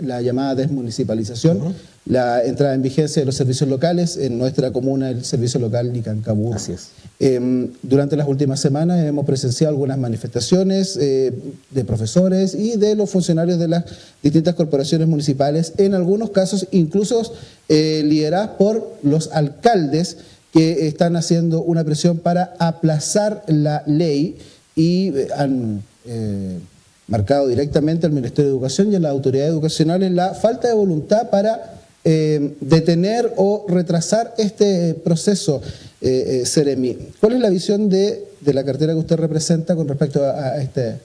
la 0.00 0.22
llamada 0.22 0.54
desmunicipalización, 0.54 1.74
la 2.06 2.44
entrada 2.44 2.74
en 2.74 2.82
vigencia 2.82 3.22
de 3.22 3.26
los 3.26 3.34
servicios 3.34 3.68
locales, 3.68 4.16
en 4.16 4.38
nuestra 4.38 4.72
comuna 4.72 5.10
el 5.10 5.24
servicio 5.24 5.58
local 5.58 5.92
Nicancabú. 5.92 6.54
Así 6.54 6.72
es. 6.72 6.90
Em, 7.18 7.70
durante 7.82 8.16
las 8.16 8.28
últimas 8.28 8.60
semanas 8.60 9.04
hemos 9.04 9.26
presenciado 9.26 9.72
algunas 9.74 9.98
manifestaciones 9.98 10.96
eh, 10.96 11.32
de 11.70 11.84
profesores 11.84 12.54
y 12.54 12.76
de 12.76 12.94
los 12.94 13.10
funcionarios 13.10 13.58
de 13.58 13.66
las 13.66 13.84
distintas 14.22 14.54
corporaciones 14.54 15.08
municipales, 15.08 15.72
en 15.76 15.94
algunos 15.94 16.30
casos 16.30 16.68
incluso 16.70 17.20
eh, 17.68 18.02
lideradas 18.04 18.50
por 18.50 18.96
los 19.02 19.30
alcaldes 19.32 20.18
que 20.52 20.86
están 20.86 21.16
haciendo 21.16 21.62
una 21.62 21.84
presión 21.84 22.18
para 22.18 22.54
aplazar 22.58 23.44
la 23.46 23.82
ley 23.86 24.38
y 24.74 25.08
eh, 25.08 25.28
han 25.36 25.82
eh, 26.06 26.58
marcado 27.06 27.48
directamente 27.48 28.06
al 28.06 28.12
Ministerio 28.12 28.50
de 28.50 28.56
Educación 28.56 28.92
y 28.92 28.96
a 28.96 29.00
las 29.00 29.10
autoridades 29.10 29.50
educacionales 29.50 30.10
la 30.12 30.34
falta 30.34 30.68
de 30.68 30.74
voluntad 30.74 31.28
para 31.28 31.80
eh, 32.02 32.56
detener 32.60 33.34
o 33.36 33.66
retrasar 33.68 34.32
este 34.38 34.94
proceso, 34.94 35.60
eh, 36.00 36.44
Seremi. 36.46 36.96
¿Cuál 37.20 37.34
es 37.34 37.40
la 37.40 37.50
visión 37.50 37.90
de, 37.90 38.26
la 38.40 38.64
cartera 38.64 38.94
que 38.94 39.00
usted 39.00 39.16
representa 39.16 39.76
con 39.76 39.86
respecto 39.86 40.24
a, 40.24 40.62
este, 40.62 40.88
a 40.88 40.98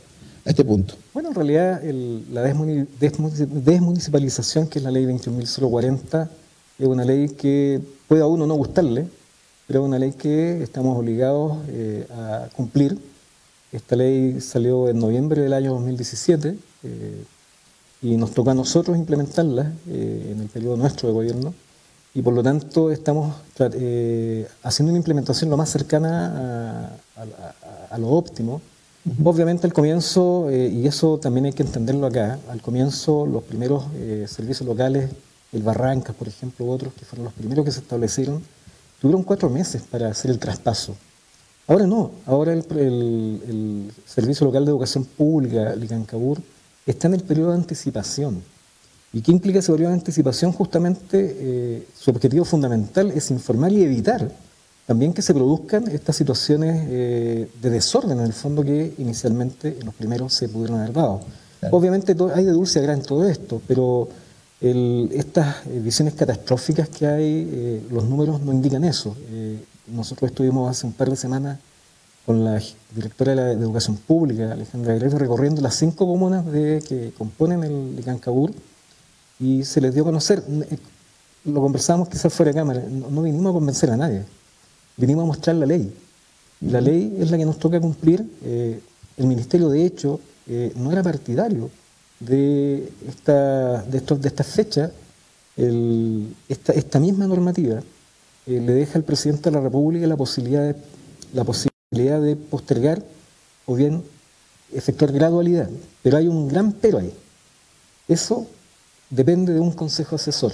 este 0.46 0.64
punto? 0.64 0.94
Bueno, 1.14 1.28
en 1.30 1.36
realidad 1.36 1.82
la 2.32 2.44
desmunicipalización, 2.44 4.68
que 4.68 4.80
es 4.80 4.86
la 4.86 4.92
ley 4.92 5.04
21.040, 5.06 6.30
es 6.80 6.88
una 6.88 7.04
ley 7.04 7.28
que 7.30 7.82
puede 8.08 8.22
a 8.22 8.28
uno 8.28 8.48
no 8.48 8.56
gustarle, 8.56 9.06
pero 9.67 9.81
es 9.81 9.86
una 9.86 10.00
ley 10.00 10.12
que 10.12 10.62
estamos 10.62 10.98
obligados 10.98 11.57
eh, 11.69 12.07
a 12.12 12.48
cumplir. 12.55 12.98
Esta 13.72 13.95
ley 13.95 14.39
salió 14.39 14.89
en 14.89 15.00
noviembre 15.00 15.41
del 15.41 15.53
año 15.53 15.74
2017 15.74 16.55
eh, 16.84 17.24
y 18.01 18.17
nos 18.17 18.31
toca 18.31 18.51
a 18.51 18.53
nosotros 18.53 18.98
implementarla 18.98 19.74
eh, 19.89 20.31
en 20.31 20.41
el 20.41 20.48
periodo 20.50 20.77
nuestro 20.77 21.10
de 21.10 21.13
gobierno 21.13 21.53
y 22.13 22.22
por 22.22 22.34
lo 22.34 22.41
tanto 22.43 22.91
estamos 22.91 23.36
haciendo 24.63 24.91
una 24.91 24.98
implementación 24.98 25.50
lo 25.50 25.57
más 25.57 25.69
cercana 25.69 26.93
a, 27.89 27.98
lo 27.98 28.07
óptimo. 28.07 28.62
Obviamente 29.22 29.67
al 29.67 29.74
comienzo, 29.74 30.50
y 30.50 30.88
eso 30.88 31.17
también 31.17 31.48
hay 31.48 31.51
que 31.51 31.63
entenderlo 31.63 32.07
acá, 32.07 32.39
al 32.50 32.62
comienzo 32.62 33.25
los 33.25 33.43
primeros 33.43 33.84
servicios 34.27 34.65
locales, 34.65 35.12
el 35.51 35.62
Barrancas 35.62 36.15
por 36.15 36.29
ejemplo, 36.29 36.65
otros 36.67 36.93
que 36.93 37.03
fueron 37.03 37.25
los 37.25 37.34
primeros 37.34 37.65
que 37.65 37.72
se 37.74 37.81
establecieron, 37.81 38.41
Tuvieron 39.00 39.24
cuatro 39.24 39.50
meses 39.50 39.82
para 39.84 40.10
hacer 40.10 40.32
el 40.32 40.40
traspaso. 40.40 40.96
Ahora 41.68 41.88
no, 41.88 42.12
ahora 42.25 42.54
el, 42.54 43.92
Servicio 44.06 44.46
Local 44.46 44.66
de 44.66 44.72
Educación 44.72 45.06
Pública, 45.06 45.75
Licancabur, 45.75 46.40
está 46.86 47.08
en 47.08 47.16
el 47.16 47.24
periodo 47.24 47.52
de 47.52 47.58
anticipación. 47.58 48.44
¿Y 49.12 49.22
qué 49.22 49.32
implica 49.32 49.60
ese 49.60 49.72
periodo 49.72 49.92
de 49.92 49.98
anticipación? 49.98 50.52
Justamente 50.52 51.36
eh, 51.40 51.88
su 51.98 52.12
objetivo 52.12 52.46
fundamental 52.46 53.12
es 53.12 53.32
informar 53.32 53.72
y 53.72 53.82
evitar 53.82 54.30
también 54.86 55.14
que 55.14 55.24
se 55.24 55.34
produzcan 55.34 55.88
estas 55.88 56.16
situaciones 56.16 56.86
eh, 56.90 57.50
de 57.62 57.70
desorden, 57.70 58.20
en 58.20 58.25
el 58.25 58.34
fondo, 58.34 58.64
que 58.64 58.94
inicialmente 59.00 59.78
en 59.80 59.86
los 59.86 59.96
primeros 59.96 60.34
se 60.34 60.48
pudieron 60.48 60.80
haber 60.80 60.94
dado. 60.94 61.22
Obviamente 61.72 62.16
hay 62.36 62.46
de 62.46 62.52
dulce 62.52 62.78
a 62.78 62.84
gran 62.84 63.02
todo 63.02 63.28
esto, 63.28 63.60
pero 63.68 64.08
estas 64.62 65.65
eh, 65.67 65.79
visiones 65.79 66.13
catastróficas 66.13 66.89
que 66.89 67.05
hay, 67.05 67.85
los 67.91 68.05
números 68.05 68.41
no 68.41 68.51
indican 68.51 68.83
eso. 68.83 69.15
nosotros 69.88 70.31
estuvimos 70.31 70.69
hace 70.69 70.88
un 70.88 70.93
par 70.93 71.09
de 71.09 71.15
semanas 71.15 71.59
con 72.25 72.43
la 72.43 72.59
directora 72.95 73.31
de, 73.31 73.35
la, 73.35 73.51
Educación 73.51 73.97
Pública, 73.97 74.51
Alejandra 74.51 74.95
Gregorio, 74.95 75.19
recorriendo 75.19 75.62
las 75.62 75.75
cinco 75.75 76.07
comunas 76.07 76.45
de, 76.51 76.83
que 76.88 77.12
componen 77.17 77.63
el 77.63 78.03
Cancabur 78.03 78.51
y 79.39 79.63
se 79.63 79.81
les 79.81 79.93
dio 79.93 80.03
a 80.03 80.05
conocer. 80.07 80.43
Eh, 80.50 80.77
lo 81.45 81.62
conversamos 81.62 82.09
quizás 82.09 82.33
fuera 82.33 82.51
de 82.51 82.57
cámara, 82.57 82.83
no, 82.89 83.21
vinimos 83.21 83.51
a 83.51 83.53
convencer 83.53 83.91
a 83.91 83.97
nadie, 83.97 84.24
vinimos 84.97 85.24
a 85.24 85.27
mostrar 85.27 85.55
la 85.55 85.65
ley. 85.65 85.93
La 86.62 86.81
ley 86.81 87.15
es 87.19 87.29
la 87.29 87.38
que 87.38 87.45
nos 87.45 87.59
toca 87.59 87.79
cumplir. 87.79 88.25
Eh, 88.43 88.79
el 89.17 89.27
Ministerio, 89.27 89.69
de 89.69 89.85
hecho, 89.85 90.19
eh, 90.47 90.74
no 90.75 90.91
era 90.91 91.03
partidario 91.03 91.69
de 92.19 92.89
esta, 93.07 93.81
de 93.84 93.98
estos, 93.98 94.22
de 94.22 94.27
esta 94.27 94.43
fecha. 94.43 94.91
esta, 96.50 96.74
esta, 96.74 97.00
misma 97.00 97.27
normativa 97.27 97.81
le 98.45 98.74
deja 98.74 98.98
al 98.98 99.03
presidente 99.03 99.50
de 99.50 99.55
la 99.55 99.62
República 99.62 100.05
la 100.07 100.17
posibilidad 100.17 100.62
de, 100.62 100.75
la 101.34 101.43
posibilidad 101.43 102.22
de 102.22 102.36
postergar 102.36 103.03
o 103.65 103.75
bien 103.75 104.03
efectuar 104.74 105.12
gradualidad. 105.12 105.69
Pero 106.03 106.17
hay 106.17 106.27
un 106.27 106.48
gran 106.48 106.74
pero 106.74 107.00
ahí. 107.00 107.13
Eso 108.07 108.48
depende 109.10 109.53
de 109.53 109.60
un 109.60 109.72
consejo 109.72 110.15
asesor, 110.15 110.53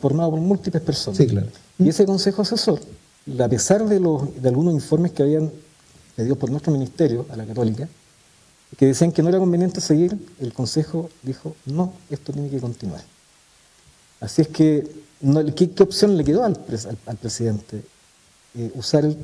formado 0.00 0.30
por 0.30 0.40
múltiples 0.40 0.82
personas. 0.82 1.20
Y 1.78 1.88
ese 1.88 2.04
consejo 2.04 2.42
asesor, 2.42 2.80
a 3.38 3.48
pesar 3.48 3.86
de, 3.86 4.00
los, 4.00 4.42
de 4.42 4.48
algunos 4.48 4.74
informes 4.74 5.12
que 5.12 5.22
habían 5.22 5.50
pedido 6.16 6.36
por 6.36 6.50
nuestro 6.50 6.72
ministerio 6.72 7.26
a 7.30 7.36
la 7.36 7.46
católica, 7.46 7.88
que 8.76 8.86
decían 8.86 9.12
que 9.12 9.22
no 9.22 9.28
era 9.28 9.38
conveniente 9.38 9.80
seguir, 9.80 10.16
el 10.40 10.52
consejo 10.52 11.10
dijo, 11.22 11.54
no, 11.66 11.92
esto 12.10 12.32
tiene 12.32 12.48
que 12.48 12.58
continuar. 12.60 13.02
Así 14.20 14.42
es 14.42 14.48
que, 14.48 14.86
¿qué, 15.56 15.82
opción 15.82 16.16
le 16.16 16.24
quedó 16.24 16.44
al, 16.44 16.56
presidente? 17.20 17.82
Eh, 18.54 18.70
usar 18.74 19.04
el, 19.04 19.16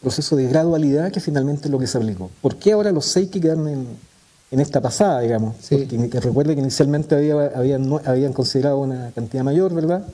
proceso 0.00 0.36
de 0.36 0.46
gradualidad 0.46 1.10
que 1.10 1.20
finalmente 1.20 1.64
es 1.64 1.70
lo 1.70 1.78
que 1.78 1.86
se 1.86 1.98
aplicó. 1.98 2.30
¿Por 2.40 2.56
qué 2.56 2.72
ahora 2.72 2.92
los 2.92 3.06
seis 3.06 3.28
que 3.30 3.40
quedan 3.40 3.66
en, 3.66 3.86
en 4.54 4.60
esta 4.60 4.80
pasada, 4.80 5.20
digamos. 5.20 5.56
Porque 5.68 6.20
recuerde 6.20 6.54
que 6.54 6.60
inicialmente 6.60 7.16
había, 7.16 7.46
habían, 7.56 7.92
habían 8.04 8.32
considerado 8.32 8.78
una 8.78 9.10
cantidad 9.12 9.42
mayor, 9.42 9.74
¿verdad? 9.74 10.06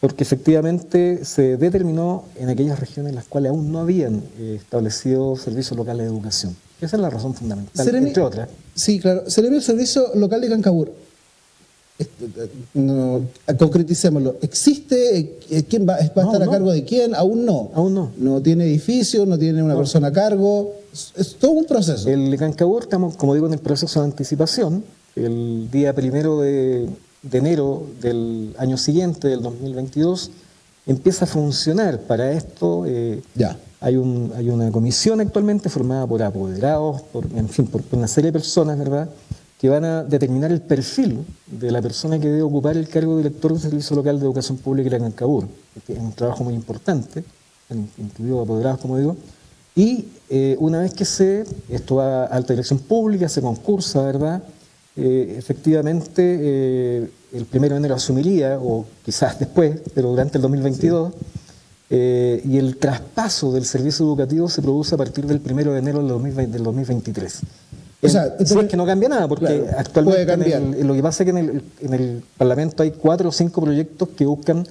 Porque 0.00 0.22
efectivamente 0.22 1.24
se 1.24 1.56
determinó 1.56 2.24
en 2.36 2.48
aquellas 2.48 2.78
regiones 2.78 3.10
en 3.10 3.16
las 3.16 3.24
cuales 3.24 3.50
aún 3.50 3.72
no 3.72 3.80
habían 3.80 4.22
eh, 4.38 4.58
establecido 4.60 5.36
servicios 5.36 5.76
locales 5.76 6.06
de 6.06 6.12
educación. 6.12 6.56
Esa 6.80 6.96
es 6.96 7.02
la 7.02 7.10
razón 7.10 7.34
fundamental, 7.34 7.94
entre 7.94 8.22
otras. 8.22 8.48
Sí, 8.74 9.00
claro. 9.00 9.28
Seremi 9.28 9.56
el 9.56 9.62
servicio 9.62 10.14
local 10.14 10.40
de 10.40 10.48
Cancabur 10.48 10.92
no, 12.74 13.22
concreticémoslo. 13.58 14.36
¿Existe? 14.42 15.40
Eh, 15.50 15.64
¿Quién 15.68 15.88
va, 15.88 15.96
a 15.96 16.00
estar 16.00 16.42
a 16.42 16.46
cargo 16.48 16.70
de 16.70 16.84
quién? 16.84 17.14
Aún 17.14 17.44
no. 17.44 17.70
Aún 17.74 17.94
no. 17.94 18.12
No 18.16 18.40
tiene 18.40 18.64
edificio, 18.64 19.26
no 19.26 19.38
tiene 19.38 19.62
una 19.62 19.76
persona 19.76 20.08
a 20.08 20.12
cargo. 20.12 20.74
Es, 21.16 21.34
todo 21.34 21.52
un 21.52 21.64
proceso. 21.64 22.08
El 22.08 22.36
Cancabur, 22.38 22.82
estamos, 22.82 23.16
como 23.16 23.34
digo, 23.34 23.46
en 23.46 23.54
el 23.54 23.58
proceso 23.58 24.00
de 24.00 24.06
anticipación. 24.06 24.84
El 25.16 25.68
día 25.72 25.92
primero 25.92 26.40
de, 26.40 26.88
enero 27.32 27.86
del 28.00 28.54
año 28.58 28.76
siguiente, 28.76 29.28
del 29.28 29.42
2022, 29.42 30.30
empieza 30.86 31.24
a 31.24 31.28
funcionar. 31.28 32.00
Para 32.00 32.32
esto 32.32 32.84
eh, 32.86 33.22
ya. 33.34 33.58
Hay, 33.80 33.96
un, 33.96 34.32
hay 34.34 34.50
una 34.50 34.72
comisión 34.72 35.20
actualmente 35.20 35.68
formada 35.68 36.04
por 36.04 36.20
apoderados, 36.20 37.02
por, 37.02 37.24
en 37.36 37.48
fin, 37.48 37.66
por 37.66 37.82
una 37.92 38.08
serie 38.08 38.28
de 38.28 38.32
personas, 38.32 38.76
¿verdad?, 38.76 39.08
que 39.58 39.68
van 39.68 39.84
a 39.84 40.04
determinar 40.04 40.52
el 40.52 40.60
perfil 40.60 41.24
de 41.46 41.70
la 41.72 41.82
persona 41.82 42.18
que 42.18 42.28
debe 42.28 42.42
ocupar 42.42 42.76
el 42.76 42.88
cargo 42.88 43.16
de 43.16 43.24
director 43.24 43.52
del 43.52 43.60
Servicio 43.60 43.96
Local 43.96 44.18
de 44.18 44.24
Educación 44.24 44.58
Pública 44.58 44.96
en 44.96 45.02
Cancabur. 45.02 45.48
Es 45.88 45.98
un 45.98 46.12
trabajo 46.12 46.44
muy 46.44 46.54
importante, 46.54 47.24
incluido 47.98 48.40
apoderados, 48.40 48.80
como 48.80 48.98
digo. 48.98 49.16
Y 49.74 50.06
eh, 50.30 50.56
una 50.60 50.80
vez 50.80 50.94
que 50.94 51.04
se, 51.04 51.44
esto 51.68 51.96
va 51.96 52.24
a 52.24 52.26
alta 52.26 52.52
dirección 52.52 52.78
pública, 52.78 53.28
se 53.28 53.40
concursa, 53.40 54.02
¿verdad? 54.02 54.42
Eh, 55.00 55.36
efectivamente, 55.38 56.22
eh, 56.40 57.10
el 57.32 57.44
primero 57.44 57.74
de 57.74 57.78
enero 57.78 57.94
asumiría, 57.94 58.58
o 58.60 58.84
quizás 59.04 59.38
después, 59.38 59.80
pero 59.94 60.08
durante 60.08 60.38
el 60.38 60.42
2022, 60.42 61.12
y 61.90 62.58
el 62.58 62.76
traspaso 62.76 63.50
del 63.50 63.64
servicio 63.64 64.04
educativo 64.04 64.48
se 64.50 64.60
produce 64.60 64.94
a 64.94 64.98
partir 64.98 65.24
del 65.24 65.40
primero 65.40 65.72
de 65.72 65.78
enero 65.78 66.02
del, 66.02 66.52
del 66.52 66.62
2023. 66.62 67.40
O 68.00 68.08
sea, 68.08 68.36
es 68.38 68.52
que 68.52 68.76
no 68.76 68.86
cambia 68.86 69.08
nada, 69.08 69.26
porque 69.26 69.64
actualmente 69.76 70.84
lo 70.84 70.94
que 70.94 71.02
pasa 71.02 71.24
es 71.24 71.32
que 71.32 71.38
en 71.38 71.94
el, 71.94 72.22
Parlamento 72.36 72.82
hay 72.82 72.92
cuatro 72.92 73.30
o 73.30 73.32
cinco 73.32 73.60
proyectos 73.60 74.10
que 74.10 74.26
buscan 74.26 74.66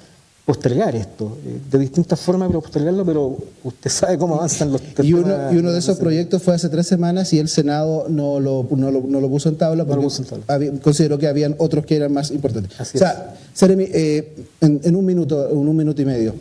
postergar 0.47 0.95
esto, 0.95 1.37
eh, 1.45 1.59
de 1.69 1.77
distintas 1.77 2.17
formas 2.21 2.47
pero 2.47 2.61
postergarlo, 2.61 3.05
pero 3.05 3.37
usted 3.65 3.91
sabe 3.91 4.17
cómo 4.17 4.35
avanzan 4.35 4.71
los 4.71 4.81
y 5.03 5.11
uno, 5.11 5.51
y 5.51 5.57
uno 5.57 5.73
de 5.73 5.79
esos 5.79 5.97
proyectos 5.97 6.41
fue 6.41 6.55
hace 6.55 6.69
tres 6.69 6.87
semanas 6.87 7.33
y 7.33 7.39
el 7.39 7.49
Senado 7.49 8.05
no 8.07 8.39
lo, 8.39 8.65
no 8.71 8.89
lo, 8.89 9.29
puso 9.29 9.49
en 9.49 9.57
tabla 9.57 9.83
porque 9.83 10.07
consideró 10.81 11.17
que 11.19 11.27
habían 11.27 11.53
otros 11.57 11.85
que 11.85 11.97
eran 11.97 12.13
más 12.13 12.31
importantes. 12.31 12.79
o 12.79 12.97
sea, 12.97 13.35
Seremi, 13.53 13.87
eh, 13.91 14.35
en, 14.61 14.95
un 14.95 15.05
minuto, 15.05 15.49
en 15.51 15.57
un 15.57 15.75
minuto 15.75 16.01
y 16.01 16.05
medio, 16.05 16.33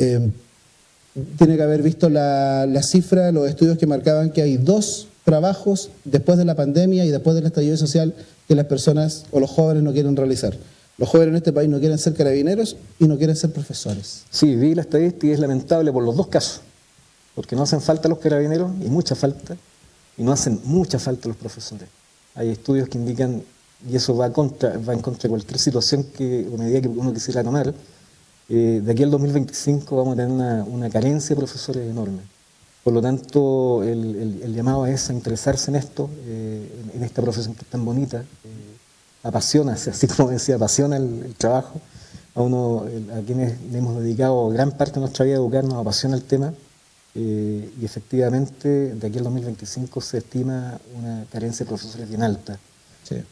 eh, 0.00 0.28
tiene 1.38 1.56
que 1.56 1.62
haber 1.62 1.82
visto 1.82 2.10
la, 2.10 2.66
la 2.66 2.82
cifra, 2.82 3.30
los 3.30 3.48
estudios 3.48 3.78
que 3.78 3.86
marcaban 3.86 4.30
que 4.30 4.42
hay 4.42 4.56
dos 4.56 5.06
trabajos 5.22 5.90
después 6.04 6.36
de 6.36 6.46
la 6.46 6.56
pandemia 6.56 7.04
y 7.04 7.10
después 7.10 7.36
del 7.36 7.46
estallido 7.46 7.76
social 7.76 8.12
que 8.48 8.56
las 8.56 8.66
personas 8.66 9.24
o 9.30 9.38
los 9.38 9.50
jóvenes 9.50 9.84
no 9.84 9.92
quieren 9.92 10.16
realizar. 10.16 10.56
Los 10.98 11.10
jóvenes 11.10 11.28
en 11.28 11.36
este 11.36 11.52
país 11.52 11.68
no 11.68 11.78
quieren 11.78 11.98
ser 11.98 12.14
carabineros 12.14 12.76
y 12.98 13.06
no 13.06 13.18
quieren 13.18 13.36
ser 13.36 13.52
profesores. 13.52 14.24
Sí, 14.30 14.56
vi 14.56 14.74
la 14.74 14.82
estadística 14.82 15.26
y 15.26 15.30
es 15.30 15.38
lamentable 15.38 15.92
por 15.92 16.02
los 16.02 16.16
dos 16.16 16.28
casos, 16.28 16.62
porque 17.34 17.54
no 17.54 17.62
hacen 17.62 17.82
falta 17.82 18.08
los 18.08 18.18
carabineros 18.18 18.70
y 18.80 18.88
mucha 18.88 19.14
falta, 19.14 19.56
y 20.16 20.22
no 20.22 20.32
hacen 20.32 20.58
mucha 20.64 20.98
falta 20.98 21.28
los 21.28 21.36
profesores. 21.36 21.88
Hay 22.34 22.48
estudios 22.48 22.88
que 22.88 22.96
indican, 22.96 23.42
y 23.86 23.96
eso 23.96 24.16
va, 24.16 24.32
contra, 24.32 24.78
va 24.78 24.94
en 24.94 25.00
contra 25.00 25.24
de 25.24 25.28
cualquier 25.28 25.58
situación 25.58 26.04
que, 26.04 26.48
o 26.50 26.56
medida 26.56 26.80
que 26.80 26.88
uno 26.88 27.12
quisiera 27.12 27.44
tomar, 27.44 27.74
eh, 28.48 28.80
de 28.82 28.92
aquí 28.92 29.02
al 29.02 29.10
2025 29.10 29.96
vamos 29.96 30.14
a 30.14 30.16
tener 30.16 30.64
una, 30.68 30.88
carencia 30.88 31.34
de 31.34 31.36
profesores 31.36 31.90
enorme. 31.90 32.20
Por 32.84 32.94
lo 32.94 33.02
tanto, 33.02 33.82
el, 33.82 34.54
llamado 34.54 34.86
es 34.86 35.10
a 35.10 35.12
interesarse 35.12 35.70
en 35.70 35.76
esto, 35.76 36.08
eh, 36.24 36.84
en, 36.94 37.02
esta 37.02 37.20
profesión 37.20 37.54
que 37.54 37.62
es 37.62 37.66
tan 37.66 37.84
bonita, 37.84 38.20
eh, 38.20 38.75
apasiona, 39.26 39.72
así 39.74 40.06
como 40.06 40.30
decía, 40.30 40.56
apasiona 40.56 40.96
el, 40.96 41.34
trabajo. 41.36 41.80
A 42.34 42.42
uno, 42.42 42.84
a 43.16 43.20
quienes 43.22 43.58
le 43.72 43.78
hemos 43.78 43.98
dedicado 43.98 44.50
gran 44.50 44.72
parte 44.72 44.94
de 44.94 45.00
nuestra 45.00 45.24
vida 45.24 45.36
a 45.36 45.38
educarnos, 45.38 45.74
apasiona 45.74 46.16
el 46.16 46.22
tema. 46.22 46.52
Eh, 47.14 47.72
y 47.80 47.84
efectivamente, 47.84 48.94
de 48.94 49.06
aquí 49.06 49.16
al 49.16 49.24
2025 49.24 50.00
se 50.02 50.18
estima 50.18 50.78
una 50.98 51.24
carencia 51.32 51.64
de 51.64 51.68
profesores 51.70 52.06
bien 52.06 52.22
alta 52.22 52.58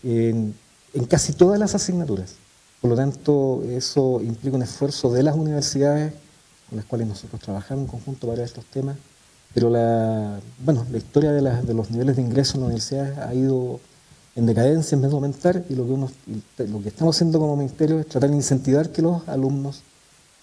en, 0.03 0.55
en 0.95 1.05
casi 1.05 1.35
todas 1.35 1.59
las 1.59 1.75
asignaturas. 1.75 2.37
Por 2.81 2.91
lo 2.91 2.97
tanto, 2.97 3.63
eso 3.69 4.23
implica 4.23 4.57
un 4.57 4.63
esfuerzo 4.63 5.13
de 5.13 5.23
las 5.23 5.37
universidades 5.37 6.15
con 6.71 6.79
las 6.79 6.87
cuales 6.87 7.07
nosotros 7.07 7.43
trabajamos 7.43 7.85
en 7.85 7.91
conjunto 7.91 8.27
para 8.27 8.43
estos 8.43 8.65
temas 8.65 8.97
pero 9.55 9.71
la, 9.71 10.41
bueno, 10.65 10.85
la 10.91 10.99
historia 10.99 11.31
de, 11.31 11.41
de 11.41 11.75
los 11.75 11.91
niveles 11.91 12.17
de 12.17 12.23
ingreso 12.23 12.57
en 12.57 12.63
las 12.63 12.67
universidades 12.67 13.19
ha 13.19 13.33
ido 13.33 13.81
en 14.37 14.47
decadencia 14.47 14.97
en 14.97 15.03
vez 15.03 15.11
de 15.11 15.15
aumentar 15.15 15.65
y 15.69 15.75
lo 15.75 15.87
que, 15.87 15.93
uno, 15.93 16.11
lo 16.59 16.83
que 16.83 16.89
estamos 16.89 17.17
haciendo 17.17 17.39
como 17.39 17.57
ministerio 17.57 18.01
es 18.01 18.07
tratar 18.07 18.31
de 18.31 18.37
incentivar 18.37 18.91
que 18.91 19.03
los 19.03 19.27
alumnos 19.29 19.83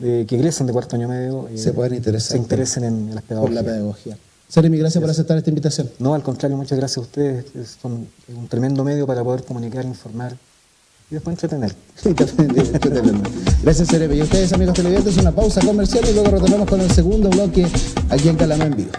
que 0.01 0.35
egresan 0.35 0.65
de 0.65 0.73
cuarto 0.73 0.95
año 0.95 1.07
medio 1.07 1.47
eh, 1.47 1.57
se, 1.57 1.73
puedan 1.73 1.93
interesar 1.93 2.31
se 2.31 2.37
interesen 2.37 2.83
en, 2.83 3.13
las 3.13 3.23
pedagogías. 3.23 3.55
Por 3.55 3.63
la 3.63 3.71
pedagogía. 3.71 4.17
Seremi, 4.47 4.77
gracias, 4.77 4.99
gracias, 4.99 5.01
por 5.01 5.09
aceptar 5.11 5.37
esta 5.37 5.49
invitación. 5.49 5.89
No, 5.99 6.13
al 6.13 6.23
contrario, 6.23 6.57
muchas 6.57 6.77
gracias 6.77 6.97
a 6.97 7.01
ustedes. 7.01 7.45
Son 7.81 8.07
un 8.35 8.47
tremendo 8.47 8.83
medio 8.83 9.05
para 9.07 9.23
poder 9.23 9.43
comunicar, 9.43 9.85
informar 9.85 10.35
y 11.09 11.15
después 11.15 11.35
entretener. 11.35 11.75
Gracias, 13.63 13.87
Cerebe. 13.89 14.15
Y 14.15 14.21
ustedes, 14.21 14.51
amigos 14.53 14.75
televidentes, 14.75 15.17
una 15.17 15.31
pausa 15.31 15.61
comercial 15.61 16.05
y 16.09 16.13
luego 16.13 16.31
retornamos 16.31 16.67
con 16.67 16.81
el 16.81 16.89
segundo 16.89 17.29
bloque 17.29 17.67
aquí 18.09 18.29
en 18.29 18.37
Calamá 18.37 18.65
en 18.65 18.75
Vivo. 18.75 18.91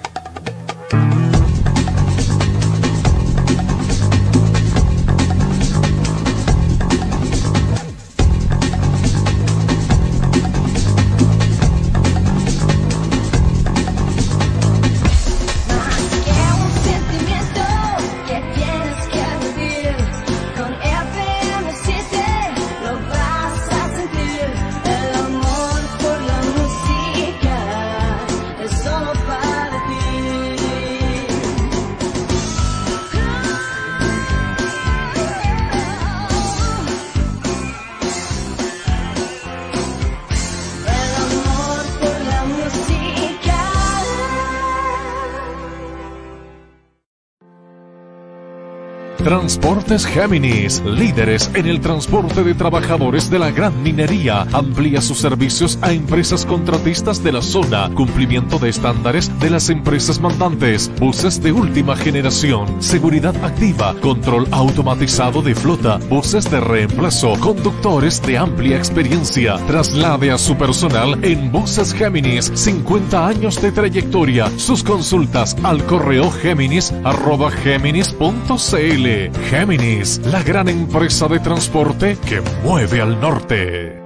Transportes 49.32 50.04
Géminis, 50.04 50.82
líderes 50.84 51.50
en 51.54 51.66
el 51.66 51.80
transporte 51.80 52.44
de 52.44 52.52
trabajadores 52.52 53.30
de 53.30 53.38
la 53.38 53.50
gran 53.50 53.82
minería, 53.82 54.42
amplía 54.52 55.00
sus 55.00 55.20
servicios 55.20 55.78
a 55.80 55.90
empresas 55.90 56.44
contratistas 56.44 57.24
de 57.24 57.32
la 57.32 57.40
zona, 57.40 57.90
cumplimiento 57.94 58.58
de 58.58 58.68
estándares 58.68 59.30
de 59.40 59.48
las 59.48 59.70
empresas 59.70 60.20
mandantes, 60.20 60.92
buses 61.00 61.42
de 61.42 61.50
última 61.50 61.96
generación, 61.96 62.82
seguridad 62.82 63.34
activa, 63.42 63.94
control 64.02 64.46
automatizado 64.50 65.40
de 65.40 65.54
flota, 65.54 65.96
buses 66.10 66.50
de 66.50 66.60
reemplazo, 66.60 67.32
conductores 67.40 68.20
de 68.20 68.36
amplia 68.36 68.76
experiencia. 68.76 69.56
Traslade 69.66 70.30
a 70.30 70.36
su 70.36 70.58
personal 70.58 71.18
en 71.24 71.50
Buses 71.50 71.94
Géminis, 71.94 72.52
50 72.54 73.28
años 73.28 73.62
de 73.62 73.72
trayectoria. 73.72 74.50
Sus 74.58 74.84
consultas 74.84 75.56
al 75.62 75.82
correo 75.86 76.30
géminis 76.30 76.92
arroba 77.02 77.50
géminis.cl. 77.50 79.21
Géminis, 79.50 80.20
la 80.24 80.42
gran 80.42 80.68
empresa 80.68 81.28
de 81.28 81.38
transporte 81.40 82.16
que 82.28 82.42
mueve 82.64 83.00
al 83.00 83.20
norte. 83.20 84.01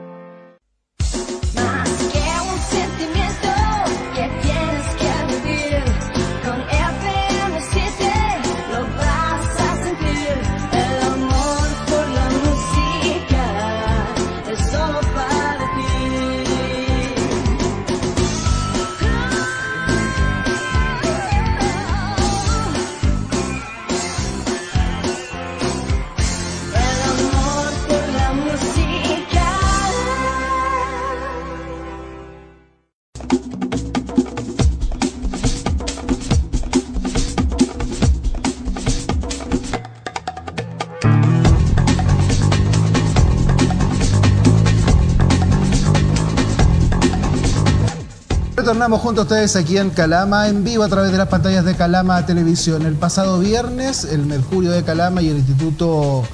Retornamos 48.66 49.00
junto 49.00 49.20
a 49.20 49.24
ustedes 49.24 49.54
aquí 49.54 49.78
en 49.78 49.90
Calama, 49.90 50.48
en 50.48 50.64
vivo 50.64 50.82
a 50.82 50.88
través 50.88 51.12
de 51.12 51.18
las 51.18 51.28
pantallas 51.28 51.64
de 51.64 51.76
Calama 51.76 52.26
Televisión. 52.26 52.84
El 52.84 52.94
pasado 52.94 53.38
viernes, 53.38 54.02
el 54.02 54.26
Mercurio 54.26 54.72
de 54.72 54.82
Calama 54.82 55.22
y 55.22 55.28
el 55.28 55.36
Instituto 55.36 56.24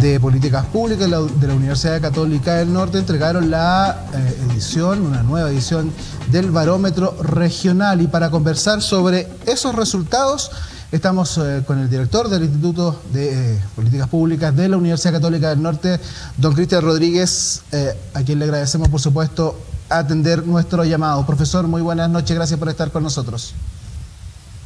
de 0.00 0.18
Políticas 0.18 0.66
Públicas 0.66 1.08
de 1.08 1.46
la 1.46 1.54
Universidad 1.54 2.00
Católica 2.00 2.56
del 2.56 2.72
Norte 2.72 2.98
entregaron 2.98 3.48
la 3.48 4.06
eh, 4.12 4.50
edición, 4.50 5.06
una 5.06 5.22
nueva 5.22 5.52
edición 5.52 5.92
del 6.32 6.50
barómetro 6.50 7.16
regional. 7.22 8.00
Y 8.00 8.08
para 8.08 8.28
conversar 8.28 8.82
sobre 8.82 9.28
esos 9.46 9.72
resultados, 9.76 10.50
estamos 10.90 11.38
eh, 11.38 11.62
con 11.64 11.78
el 11.78 11.88
director 11.88 12.28
del 12.28 12.42
Instituto 12.42 13.00
de 13.12 13.52
eh, 13.54 13.60
Políticas 13.76 14.08
Públicas 14.08 14.56
de 14.56 14.68
la 14.68 14.78
Universidad 14.78 15.12
Católica 15.12 15.50
del 15.50 15.62
Norte, 15.62 16.00
don 16.38 16.54
Cristian 16.54 16.82
Rodríguez, 16.82 17.62
a 18.14 18.22
quien 18.22 18.40
le 18.40 18.46
agradecemos, 18.46 18.88
por 18.88 19.00
supuesto, 19.00 19.56
atender 19.88 20.46
nuestro 20.46 20.84
llamado. 20.84 21.24
Profesor, 21.26 21.66
muy 21.66 21.82
buenas 21.82 22.10
noches, 22.10 22.36
gracias 22.36 22.58
por 22.58 22.68
estar 22.68 22.90
con 22.90 23.02
nosotros. 23.02 23.54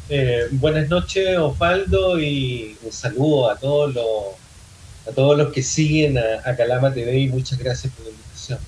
Eh, 0.08 0.48
buenas 0.52 0.88
noches, 0.88 1.38
Osvaldo, 1.38 2.20
y 2.20 2.76
un 2.82 2.92
saludo 2.92 3.50
a 3.50 3.56
todos 3.56 3.94
los, 3.94 4.06
a 5.08 5.14
todos 5.14 5.38
los 5.38 5.52
que 5.52 5.62
siguen 5.62 6.18
a, 6.18 6.54
Calama 6.56 6.92
TV 6.92 7.18
y 7.18 7.28
muchas 7.28 7.58
gracias 7.58 7.92
por 7.94 8.04
la 8.04 8.10
invitación. 8.10 8.58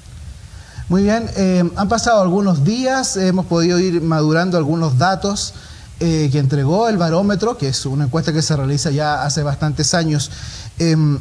Muy 0.88 1.02
bien, 1.02 1.28
eh, 1.36 1.62
han 1.76 1.88
pasado 1.88 2.22
algunos 2.22 2.64
días, 2.64 3.16
hemos 3.16 3.46
podido 3.46 3.78
ir 3.78 4.00
madurando 4.00 4.56
algunos 4.56 4.96
datos 4.96 5.54
eh, 6.00 6.28
que 6.30 6.38
entregó 6.38 6.88
el 6.88 6.98
barómetro, 6.98 7.58
que 7.58 7.68
es 7.68 7.84
una 7.86 8.04
encuesta 8.04 8.32
que 8.32 8.42
se 8.42 8.56
realiza 8.56 8.90
ya 8.90 9.22
hace 9.22 9.42
bastantes 9.42 9.92
años. 9.94 10.30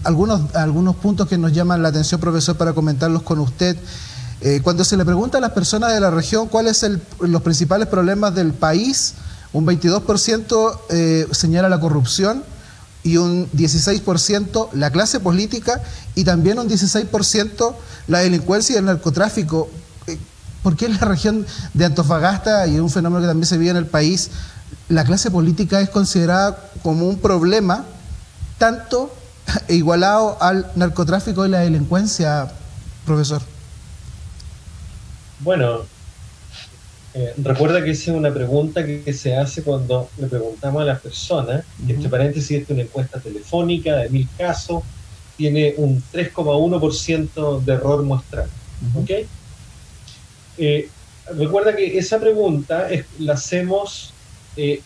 algunos, 0.04 0.56
algunos 0.56 0.96
puntos 0.96 1.28
que 1.28 1.38
nos 1.38 1.54
llaman 1.54 1.82
la 1.82 1.90
atención, 1.90 2.20
profesor, 2.20 2.56
para 2.56 2.74
comentarlos 2.74 3.24
con 3.24 3.40
usted. 3.40 3.78
Eh, 4.46 4.60
cuando 4.62 4.84
se 4.84 4.98
le 4.98 5.06
pregunta 5.06 5.38
a 5.38 5.42
las 5.42 5.52
personas 5.52 5.94
de 5.94 6.02
la 6.02 6.12
región 6.12 6.50
cuáles 6.50 6.76
son 6.76 7.02
los 7.22 7.42
principales 7.44 7.88
problemas 7.88 8.36
del 8.36 8.52
país, 8.52 9.14
un 9.54 9.66
22% 9.66 10.80
eh, 10.90 11.28
señala 11.32 11.70
la 11.70 11.80
corrupción 11.80 12.44
y 13.04 13.16
un 13.16 13.50
16% 13.52 14.68
la 14.74 14.92
clase 14.92 15.22
política 15.22 15.82
y 16.14 16.26
también 16.26 16.60
un 16.60 16.68
16% 16.68 17.74
la 18.08 18.20
delincuencia 18.20 18.76
y 18.76 18.80
el 18.80 18.86
narcotráfico. 18.86 19.70
Eh, 20.08 20.18
¿Por 20.62 20.76
qué 20.76 20.88
en 20.88 20.96
la 20.96 21.06
región 21.08 21.46
de 21.74 21.86
Antofagasta 21.86 22.68
y 22.68 22.82
un 22.82 22.90
fenómeno 22.90 23.22
que 23.22 23.28
también 23.28 23.48
se 23.48 23.58
vive 23.58 23.72
en 23.72 23.78
el 23.78 23.88
país, 23.88 24.30
la 24.90 25.06
clase 25.06 25.32
política 25.32 25.80
es 25.80 25.90
considerada 25.90 26.70
como 26.82 27.08
un 27.08 27.18
problema 27.18 27.86
tanto 28.58 29.10
igualado 29.70 30.36
al 30.42 30.70
narcotráfico 30.76 31.46
y 31.46 31.50
la 31.50 31.60
delincuencia, 31.60 32.52
profesor? 33.06 33.53
Bueno, 35.40 35.82
eh, 37.16 37.34
recuerda 37.38 37.84
que 37.84 37.92
esa 37.92 38.12
es 38.12 38.18
una 38.18 38.34
pregunta 38.34 38.84
que, 38.86 39.14
se 39.14 39.36
hace 39.36 39.62
cuando 39.62 40.10
le 40.18 40.28
preguntamos 40.28 40.82
a 40.82 40.86
las 40.86 41.00
personas, 41.00 41.64
que 41.86 41.94
entre 41.94 42.10
paréntesis 42.10 42.52
esta 42.52 42.74
es 42.74 42.78
una 42.78 42.82
encuesta 42.84 43.20
telefónica 43.20 43.98
de 43.98 44.10
mil 44.10 44.28
casos, 44.38 44.84
tiene 45.38 45.76
un 45.78 46.02
3,1% 46.12 47.64
de 47.64 47.74
error 47.74 48.04
muestral. 48.04 48.48
Eh, 50.58 50.90
recuerda 51.36 51.76
que 51.76 51.98
esa 51.98 52.20
pregunta 52.20 52.88
la 53.20 53.34
hacemos, 53.34 54.14
eh, 54.56 54.82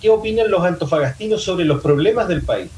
¿qué 0.00 0.10
opinan 0.10 0.50
los 0.50 0.64
antofagastinos 0.64 1.42
sobre 1.42 1.64
los 1.64 1.82
problemas 1.82 2.28
del 2.28 2.42
país? 2.42 2.70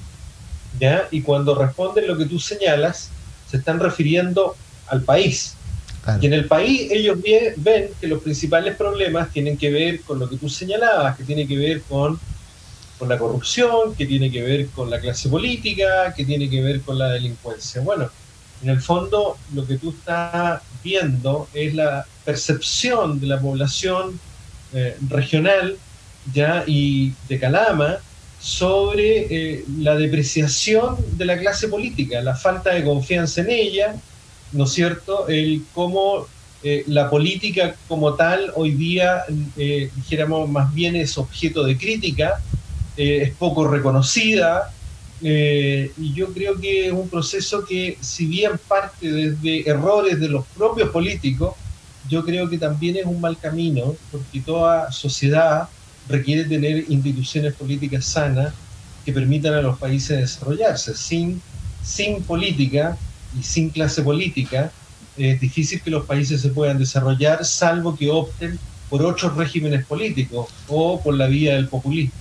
¿Ya? 0.81 1.07
Y 1.11 1.23
cuando 1.23 1.55
responden 1.55 2.07
lo 2.07 2.17
que 2.17 2.27
tú 2.27 2.39
señalas, 2.39 3.11
se 3.51 3.59
están 3.59 3.81
refiriendo 3.81 4.57
al 4.89 5.03
país, 5.03 5.55
y 6.21 6.27
en 6.27 6.33
el 6.33 6.47
país 6.47 6.89
ellos 6.91 7.19
ven 7.57 7.91
que 8.01 8.07
los 8.07 8.23
principales 8.23 8.77
problemas 8.77 9.33
tienen 9.33 9.57
que 9.57 9.71
ver 9.71 10.01
con 10.03 10.19
lo 10.19 10.29
que 10.29 10.37
tú 10.37 10.49
señalabas, 10.49 11.17
que 11.17 11.25
tiene 11.25 11.47
que 11.47 11.57
ver 11.57 11.83
con, 11.83 12.19
con 12.99 13.09
la 13.09 13.19
corrupción, 13.19 13.95
que 13.95 14.07
tiene 14.07 14.31
que 14.31 14.43
ver 14.43 14.69
con 14.69 14.89
la 14.89 15.01
clase 15.01 15.29
política, 15.29 16.15
que 16.17 16.25
tiene 16.25 16.49
que 16.49 16.63
ver 16.63 16.81
con 16.83 16.99
la 16.99 17.11
delincuencia. 17.11 17.81
Bueno, 17.81 18.11
en 18.63 18.71
el 18.71 18.81
fondo 18.81 19.37
lo 19.55 19.67
que 19.67 19.79
tú 19.79 19.91
estás 19.91 20.63
viendo 20.83 21.49
es 21.53 21.75
la 21.75 22.07
percepción 22.25 23.21
de 23.21 23.27
la 23.27 23.41
población 23.41 24.19
eh, 24.73 24.97
regional 25.09 25.77
ya 26.33 26.65
y 26.67 27.13
de 27.29 27.39
Calama 27.39 27.99
sobre 28.41 29.27
eh, 29.31 29.65
la 29.79 29.97
depreciación 29.97 30.97
de 31.13 31.25
la 31.25 31.39
clase 31.39 31.69
política, 31.69 32.21
la 32.21 32.37
falta 32.37 32.71
de 32.75 32.85
confianza 32.85 33.41
en 33.41 33.51
ella, 33.51 33.95
¿no 34.53 34.65
es 34.65 34.73
cierto?, 34.73 35.29
el 35.29 35.65
cómo 35.75 36.27
eh, 36.63 36.85
la 36.89 37.09
política 37.11 37.77
como 37.87 38.15
tal 38.15 38.51
hoy 38.57 38.73
día, 38.73 39.23
eh, 39.57 39.91
dijéramos, 39.95 40.49
más 40.49 40.75
bien 40.75 40.97
es 40.97 41.17
objeto 41.19 41.63
de 41.63 41.77
crítica, 41.77 42.41
eh, 42.97 43.21
es 43.25 43.31
poco 43.35 43.69
reconocida, 43.69 44.73
y 45.21 46.13
yo 46.13 46.33
creo 46.35 46.61
que 46.61 46.87
es 46.89 46.93
un 46.93 47.09
proceso 47.09 47.65
que, 47.65 47.97
si 48.01 48.27
bien 48.27 48.53
parte 48.69 49.11
desde 49.11 49.69
errores 49.69 50.21
de 50.21 50.29
los 50.29 50.45
propios 50.47 50.91
políticos, 50.91 51.55
yo 52.09 52.25
creo 52.25 52.51
que 52.51 52.59
también 52.59 52.97
es 52.97 53.07
un 53.07 53.21
mal 53.21 53.39
camino, 53.39 53.95
porque 54.13 54.41
toda 54.41 54.93
sociedad 54.93 55.69
requiere 56.09 56.45
tener 56.45 56.85
instituciones 56.89 57.55
políticas 57.55 58.05
sanas 58.05 58.53
que 59.05 59.13
permitan 59.13 59.55
a 59.55 59.63
los 59.63 59.79
países 59.79 60.19
desarrollarse. 60.19 60.95
Sin, 60.95 61.41
sin 61.83 62.23
política, 62.23 62.97
y 63.39 63.43
sin 63.43 63.71
clase 63.71 64.03
política, 64.03 64.71
es 65.17 65.41
difícil 65.41 65.81
que 65.81 65.91
los 65.91 66.05
países 66.05 66.41
se 66.41 66.49
puedan 66.49 66.79
desarrollar 66.79 67.45
salvo 67.45 67.97
que 67.97 68.11
opten 68.11 68.59
por 68.91 69.03
otros 69.03 69.37
regímenes 69.37 69.85
políticos 69.85 70.49
o 70.69 71.01
por 71.01 71.15
la 71.15 71.27
vía 71.27 71.55
del 71.55 71.69
populismo. 71.69 72.13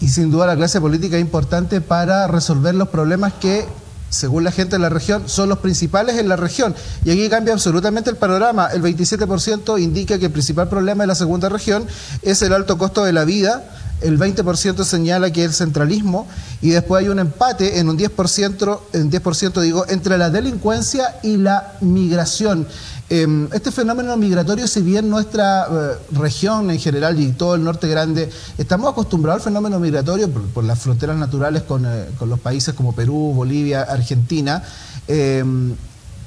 Y 0.00 0.08
sin 0.08 0.30
duda 0.30 0.46
la 0.46 0.56
clase 0.56 0.80
política 0.80 1.16
es 1.16 1.22
importante 1.22 1.80
para 1.80 2.26
resolver 2.28 2.74
los 2.74 2.88
problemas 2.88 3.32
que, 3.34 3.66
según 4.10 4.44
la 4.44 4.52
gente 4.52 4.76
de 4.76 4.80
la 4.80 4.90
región, 4.90 5.28
son 5.28 5.48
los 5.48 5.58
principales 5.58 6.18
en 6.18 6.28
la 6.28 6.36
región. 6.36 6.74
Y 7.04 7.10
aquí 7.10 7.28
cambia 7.28 7.52
absolutamente 7.52 8.10
el 8.10 8.16
panorama. 8.16 8.68
El 8.68 8.82
27% 8.82 9.80
indica 9.80 10.18
que 10.18 10.26
el 10.26 10.32
principal 10.32 10.68
problema 10.68 11.02
de 11.02 11.08
la 11.08 11.14
segunda 11.14 11.48
región 11.48 11.86
es 12.22 12.42
el 12.42 12.52
alto 12.52 12.78
costo 12.78 13.04
de 13.04 13.12
la 13.12 13.24
vida 13.24 13.64
el 14.00 14.18
20% 14.18 14.84
señala 14.84 15.32
que 15.32 15.44
es 15.44 15.48
el 15.48 15.54
centralismo 15.54 16.26
y 16.62 16.70
después 16.70 17.02
hay 17.02 17.08
un 17.08 17.18
empate 17.18 17.78
en 17.78 17.88
un 17.88 17.98
10%, 17.98 18.80
en 18.92 19.10
10% 19.10 19.60
digo, 19.60 19.84
entre 19.88 20.18
la 20.18 20.30
delincuencia 20.30 21.16
y 21.22 21.36
la 21.36 21.74
migración. 21.80 22.66
Em, 23.10 23.48
este 23.54 23.72
fenómeno 23.72 24.14
migratorio, 24.18 24.66
si 24.66 24.82
bien 24.82 25.08
nuestra 25.08 25.66
eh, 25.66 25.96
región 26.12 26.70
en 26.70 26.78
general 26.78 27.18
y 27.18 27.32
todo 27.32 27.54
el 27.54 27.64
norte 27.64 27.88
grande, 27.88 28.28
estamos 28.58 28.90
acostumbrados 28.92 29.40
al 29.40 29.44
fenómeno 29.44 29.80
migratorio 29.80 30.28
por, 30.30 30.62
las 30.62 30.78
fronteras 30.78 31.16
naturales 31.16 31.62
con, 31.62 31.86
eh, 31.86 32.04
con, 32.18 32.28
los 32.28 32.38
países 32.38 32.74
como 32.74 32.94
Perú, 32.94 33.32
Bolivia, 33.34 33.82
Argentina, 33.82 34.62
em, 35.06 35.74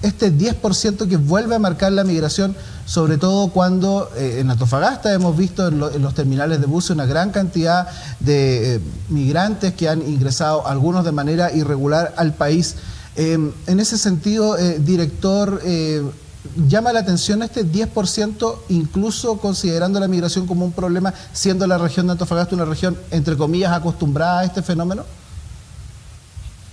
este 0.01 0.31
10% 0.31 1.07
que 1.07 1.17
vuelve 1.17 1.55
a 1.55 1.59
marcar 1.59 1.91
la 1.91 2.03
migración, 2.03 2.55
sobre 2.85 3.17
todo 3.17 3.49
cuando 3.49 4.09
eh, 4.15 4.37
en 4.39 4.49
Antofagasta 4.49 5.13
hemos 5.13 5.37
visto 5.37 5.67
en, 5.67 5.79
los 5.79 6.13
terminales 6.13 6.59
de 6.59 6.65
buses 6.65 6.91
una 6.91 7.05
gran 7.05 7.31
cantidad 7.31 7.87
de 8.19 8.75
eh, 8.75 8.79
migrantes 9.09 9.73
que 9.73 9.89
han 9.89 10.01
ingresado, 10.07 10.65
algunos 10.65 11.05
de 11.05 11.11
manera 11.11 11.51
irregular, 11.53 12.13
al 12.17 12.33
país. 12.33 12.75
Em, 13.15 13.51
en 13.67 13.79
ese 13.79 13.97
sentido, 13.97 14.57
eh, 14.57 14.79
director, 14.79 15.61
llama 16.67 16.91
la 16.91 17.01
atención 17.01 17.43
este 17.43 17.65
10%, 17.65 18.55
incluso 18.69 19.37
considerando 19.37 19.99
la 19.99 20.07
migración 20.07 20.47
como 20.47 20.65
un 20.65 20.71
problema, 20.71 21.13
siendo 21.33 21.67
la 21.67 21.77
región 21.77 22.07
de 22.07 22.13
Antofagasta 22.13 22.55
una 22.55 22.65
región, 22.65 22.97
entre 23.11 23.37
comillas, 23.37 23.71
acostumbrada 23.71 24.39
a 24.39 24.45
este 24.45 24.63
fenómeno. 24.63 25.03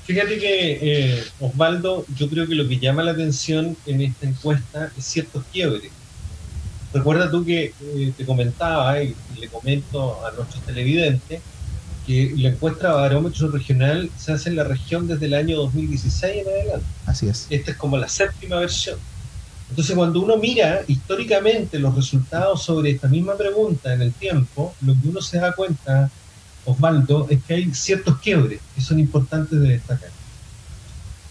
Fíjate 0.08 0.38
que, 0.38 0.78
eh, 0.80 1.24
Osvaldo, 1.38 2.06
yo 2.16 2.30
creo 2.30 2.48
que 2.48 2.54
lo 2.54 2.66
que 2.66 2.78
llama 2.78 3.02
la 3.02 3.10
atención 3.10 3.76
en 3.84 4.00
esta 4.00 4.26
encuesta 4.26 4.90
es 4.96 5.04
ciertos 5.04 5.44
quiebres. 5.52 5.92
Recuerda 6.94 7.30
tú 7.30 7.44
que 7.44 7.74
eh, 7.78 8.12
te 8.16 8.24
comentaba 8.24 9.02
y 9.02 9.14
le 9.38 9.48
comento 9.48 10.24
a 10.24 10.30
nuestros 10.30 10.64
televidentes 10.64 11.42
que 12.06 12.32
la 12.38 12.48
encuesta 12.48 12.94
barómetro 12.94 13.50
regional 13.50 14.10
se 14.16 14.32
hace 14.32 14.48
en 14.48 14.56
la 14.56 14.64
región 14.64 15.06
desde 15.06 15.26
el 15.26 15.34
año 15.34 15.58
2016 15.58 16.36
en 16.36 16.48
adelante. 16.48 16.86
Así 17.04 17.28
es. 17.28 17.46
Esta 17.50 17.72
es 17.72 17.76
como 17.76 17.98
la 17.98 18.08
séptima 18.08 18.56
versión. 18.60 18.98
Entonces, 19.68 19.94
cuando 19.94 20.22
uno 20.22 20.38
mira 20.38 20.84
históricamente 20.86 21.78
los 21.78 21.94
resultados 21.94 22.62
sobre 22.62 22.92
esta 22.92 23.08
misma 23.08 23.36
pregunta 23.36 23.92
en 23.92 24.00
el 24.00 24.14
tiempo, 24.14 24.74
lo 24.80 24.94
que 24.94 25.08
uno 25.08 25.20
se 25.20 25.36
da 25.36 25.52
cuenta 25.52 26.10
Osvaldo, 26.68 27.26
es 27.30 27.42
que 27.44 27.54
hay 27.54 27.74
ciertos 27.74 28.18
quiebres 28.18 28.60
que 28.74 28.80
son 28.80 28.98
importantes 28.98 29.58
de 29.58 29.68
destacar. 29.68 30.10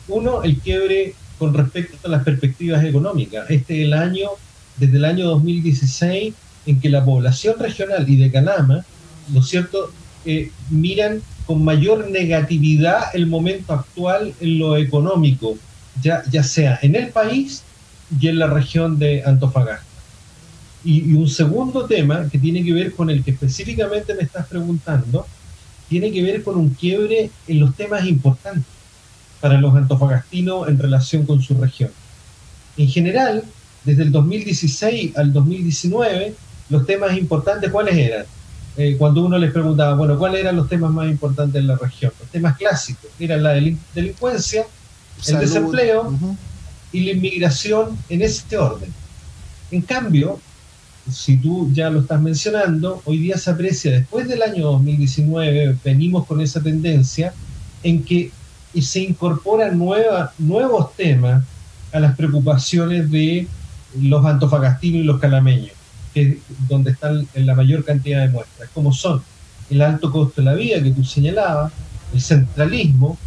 Uno, 0.07 0.41
el 0.43 0.57
quiebre 0.57 1.13
con 1.37 1.53
respecto 1.53 2.07
a 2.07 2.11
las 2.11 2.23
perspectivas 2.23 2.83
económicas. 2.83 3.49
Este 3.49 3.81
es 3.81 3.87
el 3.87 3.93
año, 3.93 4.29
desde 4.77 4.97
el 4.97 5.05
año 5.05 5.27
2016, 5.27 6.33
en 6.65 6.81
que 6.81 6.89
la 6.89 7.05
población 7.05 7.55
regional 7.59 8.09
y 8.09 8.17
de 8.17 8.31
Canama, 8.31 8.83
¿no 9.29 9.39
es 9.39 9.47
cierto?, 9.47 9.91
eh, 10.25 10.51
miran 10.69 11.21
con 11.45 11.63
mayor 11.63 12.09
negatividad 12.09 13.03
el 13.13 13.27
momento 13.27 13.73
actual 13.73 14.33
en 14.41 14.59
lo 14.59 14.75
económico, 14.75 15.57
ya, 16.01 16.23
ya 16.29 16.43
sea 16.43 16.79
en 16.81 16.95
el 16.95 17.09
país 17.09 17.63
y 18.19 18.27
en 18.27 18.39
la 18.39 18.47
región 18.47 18.99
de 18.99 19.23
Antofagasta. 19.25 19.86
Y, 20.87 21.13
un 21.15 21.27
segundo 21.27 21.85
tema 21.85 22.29
que 22.29 22.39
tiene 22.39 22.63
que 22.63 22.71
ver 22.71 22.93
con 22.93 23.09
el 23.09 23.21
que 23.21 23.31
específicamente 23.31 24.15
me 24.15 24.23
estás 24.23 24.47
preguntando, 24.47 25.27
tiene 25.89 26.13
que 26.13 26.23
ver 26.23 26.43
con 26.43 26.55
un 26.55 26.69
quiebre 26.69 27.29
en 27.45 27.59
los 27.59 27.75
temas 27.75 28.05
importantes 28.05 28.71
para 29.41 29.59
los 29.59 29.75
antofagastinos 29.75 30.69
en 30.69 30.79
relación 30.79 31.25
con 31.25 31.41
su 31.41 31.55
región. 31.55 31.91
En 32.77 32.87
general, 32.87 33.43
desde 33.83 34.03
el 34.03 34.13
2016 34.13 35.17
al 35.17 35.33
2019, 35.33 36.33
los 36.69 36.85
temas 36.85 37.17
importantes, 37.17 37.69
¿cuáles 37.69 37.97
eran? 37.97 38.25
Eh, 38.77 38.95
cuando 38.97 39.25
uno 39.25 39.37
les 39.37 39.51
preguntaba, 39.51 39.93
bueno, 39.95 40.17
¿cuáles 40.17 40.39
eran 40.39 40.55
los 40.55 40.69
temas 40.69 40.91
más 40.91 41.09
importantes 41.09 41.59
en 41.59 41.67
la 41.67 41.75
región? 41.75 42.13
Los 42.17 42.29
temas 42.29 42.55
clásicos 42.55 43.11
eran 43.19 43.43
la 43.43 43.51
delincuencia, 43.93 44.65
el 45.27 45.39
desempleo 45.39 46.17
y 46.93 47.01
la 47.01 47.11
inmigración 47.11 47.97
en 48.07 48.21
este 48.21 48.57
orden. 48.57 48.93
En 49.69 49.81
cambio, 49.81 50.39
si 51.11 51.37
tú 51.37 51.71
ya 51.73 51.89
lo 51.89 52.01
estás 52.01 52.21
mencionando, 52.21 53.01
hoy 53.05 53.19
día 53.19 53.37
se 53.37 53.49
aprecia, 53.49 53.91
después 53.91 54.27
del 54.27 54.41
año 54.41 54.65
2019, 54.65 55.77
venimos 55.83 56.25
con 56.25 56.41
esa 56.41 56.61
tendencia 56.61 57.33
en 57.83 58.03
que 58.03 58.31
se 58.81 58.99
incorporan 58.99 59.77
nuevos 59.77 60.95
temas 60.95 61.43
a 61.91 61.99
las 61.99 62.15
preocupaciones 62.15 63.09
de 63.09 63.47
los 63.99 64.25
antofagastinos 64.25 65.01
y 65.01 65.03
los 65.03 65.19
calameños, 65.19 65.71
que 66.13 66.39
donde 66.67 66.91
están 66.91 67.27
en 67.33 67.45
la 67.45 67.55
mayor 67.55 67.83
cantidad 67.83 68.21
de 68.21 68.29
muestras, 68.29 68.69
como 68.73 68.93
son 68.93 69.21
el 69.69 69.81
alto 69.81 70.11
costo 70.11 70.41
de 70.41 70.45
la 70.45 70.53
vida 70.53 70.81
que 70.81 70.91
tú 70.91 71.03
señalabas, 71.03 71.71
el 72.13 72.21
centralismo, 72.21 73.17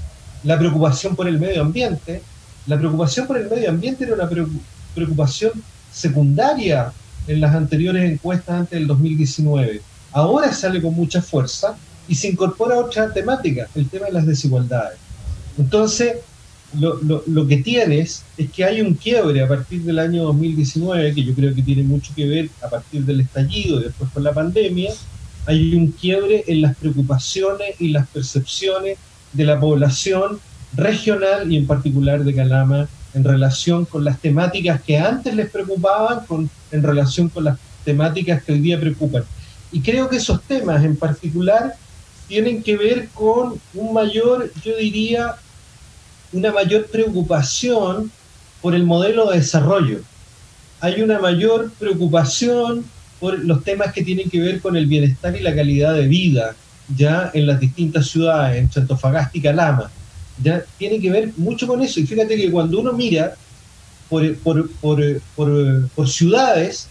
la 0.45 0.59
preocupación 0.59 1.17
por 1.17 1.29
el 1.29 1.39
medio 1.39 1.63
ambiente. 1.63 2.23
La 2.67 2.79
preocupación 2.79 3.27
por 3.27 3.37
el 3.39 3.49
medio 3.49 3.71
ambiente 3.71 4.05
era 4.05 4.15
una 4.15 4.29
preocupación 4.95 5.53
secundaria 5.93 6.93
en 7.27 7.41
las 7.41 7.55
anteriores 7.55 8.11
encuestas 8.11 8.61
antes 8.61 8.79
del 8.79 8.87
2019. 8.87 9.81
Ahora 10.13 10.53
sale 10.53 10.83
con 10.83 10.95
mucha 10.95 11.23
fuerza 11.23 11.77
y 12.09 12.15
se 12.15 12.29
incorpora 12.29 12.79
otra 12.79 13.13
temática, 13.13 13.69
el 13.75 13.89
tema 13.89 14.07
de 14.07 14.13
las 14.13 14.27
desigualdades. 14.27 14.99
Entonces, 15.59 16.17
lo, 16.79 17.47
que 17.49 17.59
tienes 17.59 18.25
es 18.37 18.51
que 18.51 18.65
hay 18.65 18.81
un 18.81 18.95
quiebre 18.95 19.43
a 19.43 19.49
partir 19.49 19.83
del 19.83 19.99
año 19.99 20.25
2019, 20.25 21.15
que 21.15 21.25
yo 21.25 21.35
creo 21.35 21.55
que 21.55 21.63
tiene 21.63 21.83
mucho 21.83 22.13
que 22.15 22.27
ver 22.27 22.49
a 22.63 22.69
partir 22.69 23.05
del 23.05 23.21
estallido 23.21 23.81
y 23.81 23.85
después 23.85 24.11
con 24.11 24.25
la 24.25 24.33
pandemia, 24.33 24.93
hay 25.47 25.75
un 25.75 25.89
quiebre 25.89 26.45
en 26.47 26.63
las 26.63 26.77
preocupaciones 26.77 27.81
y 27.81 27.89
las 27.89 28.07
percepciones 28.09 28.99
de 29.33 29.45
la 29.45 29.59
población 29.59 30.39
regional 30.75 31.51
y 31.51 31.57
en 31.57 31.67
particular 31.67 32.23
de 32.25 32.35
Calama 32.35 32.89
en 33.15 33.25
relación 33.25 33.85
con 33.85 34.05
las 34.05 34.19
temáticas 34.21 34.81
que 34.83 34.99
antes 34.99 35.35
les 35.35 35.51
preocupaban, 35.51 36.25
con, 36.27 36.51
en 36.71 36.83
relación 36.83 37.29
con 37.29 37.45
las 37.45 37.59
temáticas 37.85 38.43
que 38.43 38.53
hoy 38.53 38.61
día 38.61 38.79
preocupan. 38.79 39.25
Y 39.73 39.81
creo 39.81 40.09
que 40.09 40.17
esos 40.17 40.43
temas 40.43 40.85
en 40.85 40.97
particular 40.97 41.75
tienen 42.29 42.63
que 42.63 42.77
ver 42.77 43.09
con 43.09 43.61
un 43.75 43.93
mayor, 43.93 44.53
yo 44.65 44.77
diría, 44.77 45.35
una 46.33 46.53
mayor 46.53 46.87
preocupación 46.87 48.11
por 48.61 48.75
el 48.75 48.85
modelo 48.85 49.31
de 49.31 49.39
desarrollo. 49.39 50.01
Hay 50.81 51.03
una 51.03 51.19
mayor 51.19 51.73
preocupación 51.79 52.85
por 53.19 53.39
los 53.39 53.65
temas 53.65 53.93
que 53.93 54.03
tienen 54.03 54.31
que 54.31 54.41
ver 54.41 54.61
con 54.61 54.77
el 54.77 54.87
bienestar 54.87 55.37
y 55.37 55.41
la 55.41 55.55
calidad 55.55 55.95
de 55.95 56.07
vida, 56.07 56.55
ya 56.97 57.31
en 57.35 57.47
las 57.47 57.61
distintas 57.61 58.09
ciudades, 58.09 58.59
en 58.59 58.71
Chantofagasta 58.71 59.37
y 59.37 59.43
Calama 59.43 59.91
ya 60.43 60.65
tiene 60.79 61.01
que 61.01 61.11
ver 61.11 61.33
mucho 61.37 61.67
con 61.67 61.83
eso. 61.83 62.01
Y 62.01 62.07
fíjate 62.07 62.37
que 62.37 62.51
cuando 62.51 62.81
uno 62.81 62.93
mira 62.93 63.35
por, 64.09 64.37
por, 64.39 64.71
por, 64.81 65.21
por, 65.37 66.09
ciudades, 66.09 66.89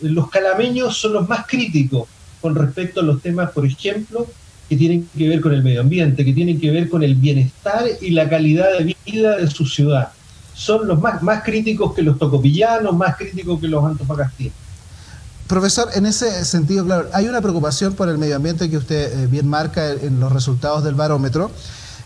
los 0.00 0.30
calameños 0.30 0.96
son 0.96 1.14
los 1.14 1.28
más 1.28 1.46
críticos 1.46 2.08
con 2.40 2.54
respecto 2.54 3.00
a 3.00 3.02
los 3.02 3.20
temas, 3.20 3.50
por 3.50 3.66
ejemplo, 3.66 4.26
que 4.68 4.76
tienen 4.76 5.08
que 5.16 5.28
ver 5.28 5.40
con 5.40 5.52
el 5.52 5.62
medio 5.62 5.80
ambiente, 5.80 6.24
que 6.24 6.32
tienen 6.32 6.60
que 6.60 6.70
ver 6.70 6.88
con 6.88 7.02
el 7.02 7.14
bienestar 7.14 7.84
y 8.00 8.10
la 8.10 8.28
calidad 8.28 8.78
de 8.78 8.96
vida 9.04 9.36
de 9.36 9.50
su 9.50 9.66
ciudad. 9.66 10.10
Son 10.54 10.86
los 10.86 11.00
más, 11.00 11.22
más 11.22 11.42
críticos 11.42 11.94
que 11.94 12.02
los 12.02 12.18
tocopillanos, 12.18 12.96
más 12.96 13.16
críticos 13.16 13.60
que 13.60 13.68
los 13.68 13.84
antofagastinos. 13.84 14.54
Profesor, 15.46 15.90
en 15.94 16.06
ese 16.06 16.44
sentido, 16.44 16.84
claro, 16.84 17.08
hay 17.12 17.28
una 17.28 17.42
preocupación 17.42 17.94
por 17.94 18.08
el 18.08 18.16
medio 18.16 18.36
ambiente 18.36 18.70
que 18.70 18.78
usted 18.78 19.24
eh, 19.24 19.26
bien 19.26 19.46
marca 19.46 19.90
en 19.90 20.18
los 20.18 20.32
resultados 20.32 20.82
del 20.82 20.94
barómetro. 20.94 21.50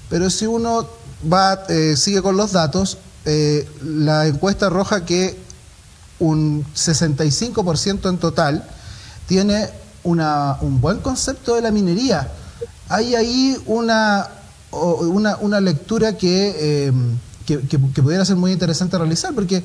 Pero 0.08 0.30
si 0.30 0.46
uno 0.46 0.86
va, 1.30 1.64
eh, 1.68 1.96
sigue 1.96 2.22
con 2.22 2.36
los 2.36 2.52
datos, 2.52 2.98
eh, 3.24 3.68
la 3.82 4.26
encuesta 4.26 4.66
arroja 4.66 5.04
que 5.04 5.36
un 6.18 6.64
65% 6.74 8.08
en 8.08 8.18
total 8.18 8.64
tiene 9.26 9.68
una, 10.04 10.58
un 10.60 10.80
buen 10.80 10.98
concepto 10.98 11.54
de 11.56 11.62
la 11.62 11.70
minería. 11.70 12.30
Hay 12.88 13.14
ahí 13.16 13.56
una, 13.66 14.28
una, 14.70 15.60
lectura 15.60 16.16
que, 16.16 16.86
em, 16.86 17.18
que, 17.44 17.78
pudiera 17.78 18.24
ser 18.24 18.36
muy 18.36 18.52
interesante 18.52 18.96
realizar, 18.96 19.34
porque 19.34 19.56
eh, 19.56 19.64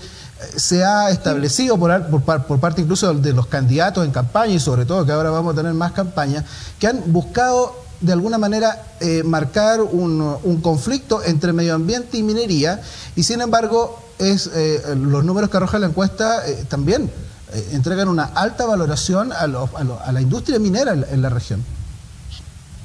se 0.55 0.83
ha 0.83 1.11
establecido 1.11 1.77
por, 1.77 2.23
por, 2.23 2.43
por, 2.45 2.59
parte 2.59 2.81
incluso 2.81 3.13
de 3.13 3.33
los 3.33 3.45
candidatos 3.45 4.03
en 4.03 4.11
campaña 4.11 4.53
y 4.53 4.59
sobre 4.59 4.85
todo 4.85 5.05
que 5.05 5.11
ahora 5.11 5.29
vamos 5.29 5.53
a 5.53 5.57
tener 5.57 5.73
más 5.75 5.91
campañas, 5.91 6.45
que 6.79 6.87
han 6.87 7.13
buscado 7.13 7.75
de 8.01 8.13
alguna 8.13 8.37
manera 8.37 8.83
eh, 8.99 9.23
marcar 9.23 9.81
un, 9.81 10.59
conflicto 10.61 11.23
entre 11.23 11.53
medio 11.53 11.75
ambiente 11.75 12.17
y 12.17 12.23
minería 12.23 12.81
y 13.15 13.23
sin 13.23 13.41
embargo 13.41 14.01
es, 14.19 14.49
eh, 14.53 14.81
los 14.97 15.23
números 15.23 15.49
que 15.49 15.57
arroja 15.57 15.79
la 15.79 15.87
encuesta 15.87 16.47
eh, 16.47 16.65
también 16.67 17.09
entregan 17.73 18.07
una 18.07 18.23
alta 18.23 18.65
valoración 18.65 19.33
a, 19.33 19.45
la 19.45 20.21
industria 20.21 20.57
minera 20.57 20.93
en, 20.93 21.21
la 21.21 21.27
región. 21.27 21.61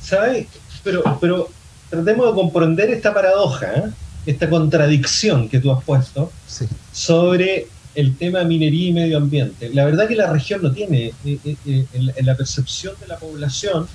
¿Sabes? 0.02 0.48
Pero, 0.82 1.04
pero 1.20 1.48
tratemos 1.88 2.26
de 2.26 2.32
comprender 2.34 2.90
esta 2.90 3.14
paradoja, 3.14 3.92
esta 4.24 4.50
contradicción 4.50 5.48
que 5.48 5.60
tú 5.60 5.70
has 5.70 5.84
puesto 5.84 6.32
sobre 6.92 7.68
el 7.94 8.16
tema 8.16 8.42
minería 8.42 8.88
y 8.88 8.92
medio 8.92 9.18
ambiente. 9.18 9.70
La 9.72 9.84
verdad 9.84 10.08
que 10.08 10.16
la 10.16 10.32
región 10.32 10.62
no 10.62 10.72
tiene, 10.72 11.12
en 11.24 12.26
la 12.26 12.34
percepción 12.34 12.94
de 13.00 13.06
la 13.06 13.18
población, 13.18 13.86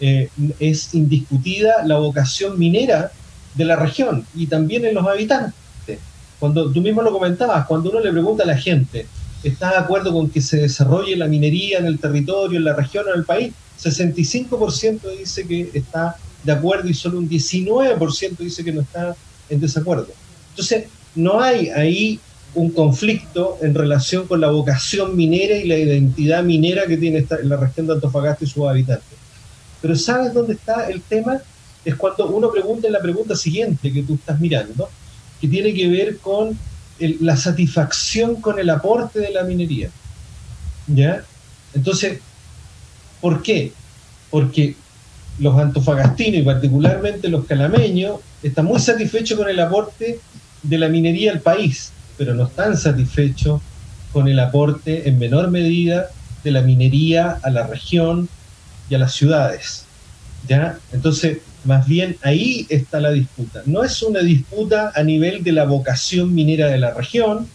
eh, 0.00 0.28
es 0.58 0.94
indiscutida 0.94 1.84
la 1.84 1.98
vocación 1.98 2.58
minera 2.58 3.10
de 3.54 3.64
la 3.64 3.76
región 3.76 4.26
y 4.34 4.46
también 4.46 4.84
en 4.84 4.94
los 4.94 5.06
habitantes. 5.06 5.54
Cuando 6.38 6.70
tú 6.70 6.82
mismo 6.82 7.00
lo 7.00 7.12
comentabas, 7.12 7.66
cuando 7.66 7.90
uno 7.90 8.00
le 8.00 8.12
pregunta 8.12 8.44
a 8.44 8.46
la 8.46 8.58
gente, 8.58 9.06
¿está 9.42 9.70
de 9.70 9.76
acuerdo 9.78 10.12
con 10.12 10.28
que 10.28 10.42
se 10.42 10.58
desarrolle 10.58 11.16
la 11.16 11.26
minería 11.26 11.78
en 11.78 11.86
el 11.86 11.98
territorio, 11.98 12.58
en 12.58 12.64
la 12.64 12.74
región 12.74 13.06
o 13.06 13.12
en 13.12 13.20
el 13.20 13.24
país? 13.24 13.54
65% 13.82 15.00
dice 15.18 15.46
que 15.46 15.70
está 15.72 16.16
de 16.44 16.52
acuerdo 16.52 16.88
y 16.88 16.94
solo 16.94 17.18
un 17.18 17.28
19% 17.28 18.36
dice 18.38 18.64
que 18.64 18.72
no 18.72 18.82
está 18.82 19.16
en 19.48 19.60
desacuerdo. 19.60 20.08
Entonces, 20.50 20.84
no 21.14 21.40
hay 21.40 21.70
ahí 21.70 22.20
un 22.54 22.70
conflicto 22.70 23.58
en 23.62 23.74
relación 23.74 24.26
con 24.26 24.40
la 24.40 24.50
vocación 24.50 25.16
minera 25.16 25.56
y 25.56 25.68
la 25.68 25.76
identidad 25.76 26.42
minera 26.42 26.86
que 26.86 26.96
tiene 26.96 27.18
esta, 27.18 27.38
la 27.42 27.56
región 27.56 27.86
de 27.86 27.94
Antofagasta 27.94 28.44
y 28.44 28.48
sus 28.48 28.66
habitantes. 28.66 29.18
Pero 29.86 29.94
¿sabes 29.96 30.34
dónde 30.34 30.54
está 30.54 30.88
el 30.88 31.00
tema? 31.00 31.38
Es 31.84 31.94
cuando 31.94 32.26
uno 32.26 32.50
pregunta 32.50 32.88
en 32.88 32.92
la 32.92 33.00
pregunta 33.00 33.36
siguiente 33.36 33.92
que 33.92 34.02
tú 34.02 34.14
estás 34.14 34.40
mirando, 34.40 34.90
que 35.40 35.46
tiene 35.46 35.72
que 35.72 35.86
ver 35.86 36.18
con 36.18 36.58
la 36.98 37.36
satisfacción 37.36 38.40
con 38.40 38.58
el 38.58 38.68
aporte 38.68 39.20
de 39.20 39.30
la 39.30 39.44
minería. 39.44 39.88
¿Ya? 40.88 41.22
Entonces, 41.72 42.18
¿por 43.20 43.44
qué? 43.44 43.70
Porque 44.28 44.74
los 45.38 45.56
antofagastinos 45.56 46.40
y 46.40 46.42
particularmente 46.42 47.28
los 47.28 47.44
calameños 47.44 48.18
están 48.42 48.64
muy 48.64 48.80
satisfechos 48.80 49.38
con 49.38 49.48
el 49.48 49.60
aporte 49.60 50.18
de 50.64 50.78
la 50.78 50.88
minería 50.88 51.30
al 51.30 51.42
país, 51.42 51.92
pero 52.18 52.34
no 52.34 52.46
están 52.46 52.76
satisfechos 52.76 53.62
con 54.12 54.26
el 54.26 54.40
aporte 54.40 55.08
en 55.08 55.16
menor 55.20 55.48
medida 55.52 56.08
de 56.42 56.50
la 56.50 56.62
minería 56.62 57.38
a 57.40 57.50
la 57.50 57.68
región 57.68 58.28
y 58.88 58.94
a 58.94 58.98
las 58.98 59.14
ciudades. 59.14 59.84
¿Ya? 60.48 60.78
Entonces, 60.92 61.38
más 61.64 61.86
bien 61.86 62.16
ahí 62.22 62.66
está 62.68 63.00
la 63.00 63.10
disputa. 63.10 63.62
No 63.66 63.82
es 63.82 64.02
una 64.02 64.20
disputa 64.20 64.92
a 64.94 65.02
nivel 65.02 65.42
de 65.42 65.52
la 65.52 65.64
vocación 65.64 66.34
minera 66.34 66.68
de 66.68 66.78
la 66.78 66.94
región, 66.94 67.48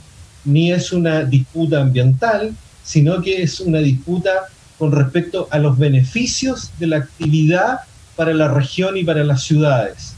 ni 0.43 0.71
es 0.71 0.91
una 0.91 1.23
disputa 1.23 1.81
ambiental, 1.81 2.53
sino 2.83 3.21
que 3.21 3.43
es 3.43 3.59
una 3.59 3.79
disputa 3.79 4.47
con 4.77 4.91
respecto 4.91 5.47
a 5.51 5.59
los 5.59 5.77
beneficios 5.77 6.71
de 6.79 6.87
la 6.87 6.97
actividad 6.97 7.81
para 8.15 8.33
la 8.33 8.47
región 8.47 8.97
y 8.97 9.03
para 9.03 9.23
las 9.23 9.43
ciudades. 9.43 10.13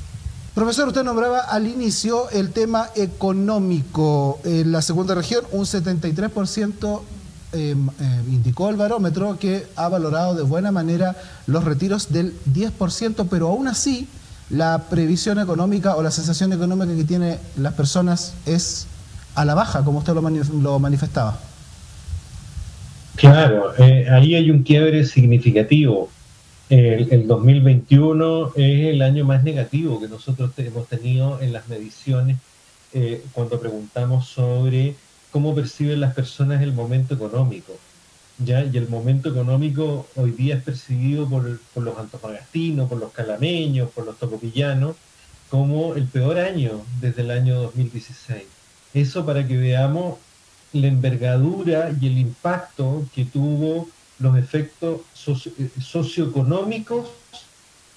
Profesor, 0.55 0.87
usted 0.87 1.03
nombraba 1.03 1.39
al 1.39 1.67
inicio 1.67 2.29
el 2.29 2.51
tema 2.51 2.89
económico. 2.95 4.39
En 4.43 4.71
la 4.71 4.81
segunda 4.81 5.15
región, 5.15 5.43
un 5.51 5.65
73% 5.65 7.01
em, 7.53 7.87
em, 7.99 8.33
indicó 8.33 8.69
el 8.69 8.75
barómetro 8.75 9.37
que 9.39 9.65
ha 9.75 9.87
valorado 9.87 10.35
de 10.35 10.43
buena 10.43 10.71
manera 10.71 11.15
los 11.47 11.63
retiros 11.63 12.11
del 12.11 12.33
10%, 12.45 13.27
pero 13.29 13.47
aún 13.47 13.67
así 13.67 14.07
la 14.49 14.85
previsión 14.89 15.39
económica 15.39 15.95
o 15.95 16.03
la 16.03 16.11
sensación 16.11 16.53
económica 16.53 16.95
que 16.95 17.03
tienen 17.03 17.37
las 17.57 17.73
personas 17.73 18.33
es 18.45 18.87
a 19.35 19.45
la 19.45 19.55
baja, 19.55 19.83
como 19.83 19.99
usted 19.99 20.13
lo, 20.13 20.79
manifestaba. 20.79 21.39
Claro, 23.15 23.73
eh, 23.77 24.07
ahí 24.09 24.35
hay 24.35 24.51
un 24.51 24.63
quiebre 24.63 25.05
significativo 25.05 26.09
el, 26.69 27.27
2021 27.27 28.53
es 28.55 28.87
el 28.87 29.01
año 29.01 29.25
más 29.25 29.43
negativo 29.43 29.99
que 29.99 30.07
nosotros 30.07 30.51
hemos 30.57 30.87
tenido 30.87 31.39
en 31.41 31.53
las 31.53 31.67
mediciones 31.67 32.37
eh, 32.93 33.23
cuando 33.33 33.59
preguntamos 33.59 34.27
sobre 34.27 34.95
cómo 35.33 35.55
perciben 35.55 35.99
las 35.99 36.13
personas 36.13 36.61
el 36.61 36.73
momento 36.73 37.15
económico. 37.15 37.73
¿ya? 38.37 38.63
Y 38.63 38.77
el 38.77 38.87
momento 38.87 39.29
económico 39.29 40.07
hoy 40.15 40.29
día 40.29 40.57
es 40.57 40.63
percibido 40.63 41.27
por, 41.27 41.59
los 41.83 41.97
antofagastinos, 41.97 42.87
por 42.87 42.99
los 42.99 43.11
calameños, 43.11 43.89
por 43.89 44.05
los 44.05 44.17
tocopillanos, 44.19 44.95
como 45.49 45.95
el 45.95 46.05
peor 46.05 46.37
año 46.37 46.83
desde 47.01 47.23
el 47.23 47.31
año 47.31 47.59
2016. 47.61 48.43
Eso 48.93 49.25
para 49.25 49.47
que 49.47 49.57
veamos 49.57 50.19
la 50.71 50.87
envergadura 50.87 51.91
y 51.99 52.05
el 52.05 52.19
impacto 52.19 53.03
que 53.15 53.25
tuvo 53.25 53.89
los 54.19 54.37
efectos 54.37 55.01
eh, 55.27 55.69
socioeconómicos 55.81 57.09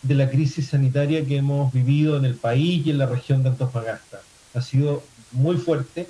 de 0.00 0.14
la 0.14 0.30
crisis 0.30 0.68
sanitaria 0.68 1.26
que 1.26 1.36
hemos 1.36 1.70
vivido 1.70 2.16
en 2.16 2.24
el 2.24 2.34
país 2.36 2.86
y 2.86 2.90
en 2.92 2.98
la 2.98 3.06
región 3.06 3.42
de 3.42 3.50
Antofagasta. 3.50 4.22
Ha 4.54 4.62
sido 4.62 5.02
muy 5.32 5.56
fuerte 5.58 6.08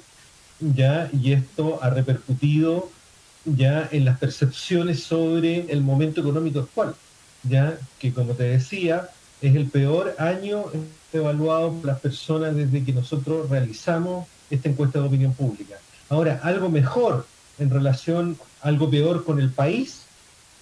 ya 0.61 1.09
y 1.13 1.33
esto 1.33 1.79
ha 1.83 1.91
repercutido 1.91 2.91
ya 3.45 3.89
en 3.93 4.05
las 4.05 4.19
percepciones 4.19 5.03
sobre 5.03 5.71
el 5.71 5.81
momento 5.81 6.21
económico 6.21 6.61
actual, 6.61 6.95
ya 7.43 7.79
que 7.99 8.13
como 8.13 8.33
te 8.33 8.45
decía 8.45 9.11
es 9.41 9.55
el 9.55 9.67
peor 9.67 10.15
año 10.19 10.65
evaluado 11.13 11.73
por 11.75 11.85
las 11.85 12.01
personas 12.01 12.57
desde 12.57 12.85
que 12.85 12.93
nosotros 12.93 13.49
realizamos 13.49 14.27
esta 14.51 14.69
encuesta 14.69 15.01
de 15.01 15.07
opinión 15.07 15.35
pública. 15.35 15.77
Ahora, 16.09 16.41
algo 16.43 16.69
mejor 16.69 17.27
en 17.59 17.71
relación, 17.71 18.37
algo 18.63 18.91
peor 18.91 19.25
con 19.25 19.41
el 19.41 19.51
país, 19.51 20.03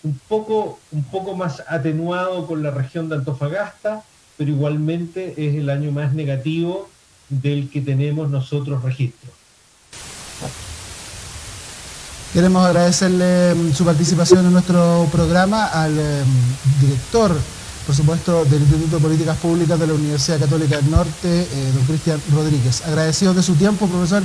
un 0.03 0.19
poco, 0.29 0.79
un 0.93 1.05
poco 1.05 1.35
más 1.35 1.63
atenuado 1.69 2.47
con 2.47 2.63
la 2.63 2.71
región 2.71 3.09
de 3.09 3.17
Antofagasta, 3.17 4.05
pero 4.37 4.51
igualmente 4.51 5.35
es 5.37 5.55
el 5.55 5.71
año 5.71 5.91
más 5.93 6.13
negativo 6.13 6.89
del 7.29 7.71
que 7.71 7.81
tenemos 7.81 8.31
nosotros 8.31 8.83
registro. 8.83 9.31
Queremos 12.35 12.66
agradecerle 12.66 13.55
mm, 13.55 13.73
su 13.73 13.85
participación 13.85 14.44
en 14.44 14.53
nuestro 14.53 15.09
programa 15.12 15.66
al 15.66 15.92
mm, 15.92 16.81
director, 16.81 17.31
por 17.87 17.94
supuesto, 17.94 18.44
del 18.47 18.61
Instituto 18.61 18.97
de 18.97 19.03
Políticas 19.03 19.37
Públicas 19.37 19.79
de 19.79 19.87
la 19.87 19.94
Universidad 19.94 20.40
Católica 20.40 20.79
del 20.79 20.90
Norte, 20.90 21.42
eh, 21.42 21.73
don 21.73 21.85
Cristian 21.85 22.20
Rodríguez. 22.33 22.83
Agradecido 22.87 23.35
de 23.35 23.42
su 23.44 23.55
tiempo, 23.55 23.87
profesor, 23.87 24.25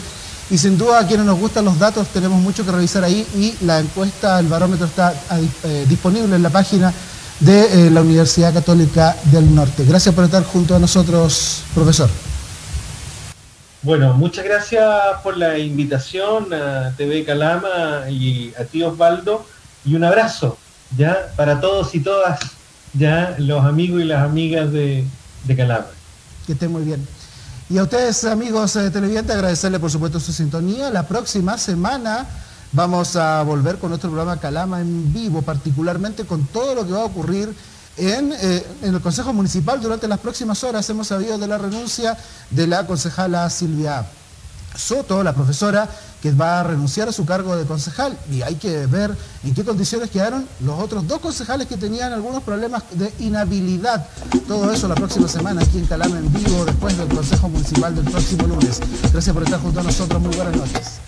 y 0.49 0.57
sin 0.57 0.75
duda 0.75 1.01
a 1.01 1.05
quienes 1.05 1.23
nos 1.27 1.37
gustan 1.37 1.65
los 1.65 1.77
datos 1.77 2.07
tenemos 2.07 2.41
mucho 2.41 2.65
que 2.65 2.71
revisar 2.71 3.03
ahí 3.03 3.27
y 3.35 3.63
la 3.63 3.79
encuesta, 3.79 4.39
el 4.39 4.47
barómetro 4.47 4.87
está 4.87 5.13
eh, 5.65 5.85
disponible 5.87 6.35
en 6.35 6.41
la 6.41 6.49
página 6.49 6.91
de 7.39 7.89
eh, 7.89 7.91
la 7.91 8.01
Universidad 8.01 8.51
Católica 8.51 9.15
del 9.25 9.53
Norte. 9.53 9.85
Gracias 9.85 10.15
por 10.15 10.23
estar 10.23 10.43
junto 10.43 10.75
a 10.75 10.79
nosotros, 10.79 11.61
profesor. 11.75 12.09
Bueno, 13.81 14.13
muchas 14.13 14.43
gracias 14.43 14.85
por 15.23 15.37
la 15.37 15.57
invitación 15.57 16.53
a 16.53 16.91
TV 16.97 17.23
Calama 17.23 18.09
y 18.09 18.53
a 18.59 18.65
ti 18.65 18.83
Osvaldo 18.83 19.45
y 19.85 19.95
un 19.95 20.03
abrazo 20.03 20.57
ya 20.97 21.31
para 21.37 21.61
todos 21.61 21.95
y 21.95 22.01
todas 22.01 22.39
ya 22.93 23.35
los 23.37 23.63
amigos 23.63 24.01
y 24.01 24.03
las 24.03 24.23
amigas 24.23 24.73
de, 24.73 25.05
de 25.45 25.55
Calama. 25.55 25.87
Que 26.45 26.53
estén 26.53 26.73
muy 26.73 26.83
bien. 26.83 27.07
Y 27.69 27.77
a 27.77 27.83
ustedes, 27.83 28.25
amigos 28.25 28.75
eh, 28.75 28.89
televidentes, 28.89 29.33
agradecerle 29.33 29.79
por 29.79 29.91
supuesto 29.91 30.19
su 30.19 30.33
sintonía. 30.33 30.89
La 30.89 31.07
próxima 31.07 31.57
semana 31.57 32.27
vamos 32.73 33.15
a 33.15 33.43
volver 33.43 33.77
con 33.77 33.91
nuestro 33.91 34.09
programa 34.09 34.41
Calama 34.41 34.81
en 34.81 35.13
vivo, 35.13 35.41
particularmente 35.41 36.25
con 36.25 36.45
todo 36.47 36.75
lo 36.75 36.85
que 36.85 36.91
va 36.91 37.01
a 37.01 37.05
ocurrir 37.05 37.55
en, 37.97 38.33
eh, 38.33 38.65
en, 38.81 38.95
el 38.95 39.01
Consejo 39.01 39.33
Municipal 39.33 39.81
durante 39.81 40.07
las 40.07 40.19
próximas 40.19 40.63
horas. 40.63 40.89
Hemos 40.89 41.07
sabido 41.07 41.37
de 41.37 41.47
la 41.47 41.57
renuncia 41.57 42.17
de 42.49 42.67
la 42.67 42.85
concejala 42.87 43.49
Silvia 43.49 44.05
Soto, 44.75 45.23
la 45.23 45.33
profesora 45.33 45.89
que 46.21 46.31
va 46.31 46.59
a 46.59 46.63
renunciar 46.63 47.07
a 47.07 47.11
su 47.11 47.25
cargo 47.25 47.55
de 47.55 47.65
concejal 47.65 48.17
y 48.31 48.41
hay 48.41 48.55
que 48.55 48.85
ver 48.87 49.15
en 49.43 49.53
qué 49.53 49.63
condiciones 49.63 50.09
quedaron 50.09 50.45
los 50.59 50.79
otros 50.79 51.07
dos 51.07 51.19
concejales 51.19 51.67
que 51.67 51.77
tenían 51.77 52.11
algunos 52.11 52.43
problemas 52.43 52.83
de 52.91 53.11
inhabilidad. 53.19 54.07
Todo 54.47 54.71
eso 54.71 54.87
la 54.87 54.95
próxima 54.95 55.27
semana 55.27 55.61
aquí 55.61 55.79
en 55.79 55.85
Calama 55.85 56.17
en 56.17 56.31
vivo 56.31 56.65
después 56.65 56.97
del 56.97 57.07
Consejo 57.07 57.49
Municipal 57.49 57.95
del 57.95 58.05
próximo 58.05 58.47
lunes. 58.47 58.79
Gracias 59.11 59.33
por 59.33 59.43
estar 59.43 59.59
junto 59.61 59.79
a 59.79 59.83
nosotros. 59.83 60.21
Muy 60.21 60.35
buenas 60.35 60.55
noches. 60.55 60.99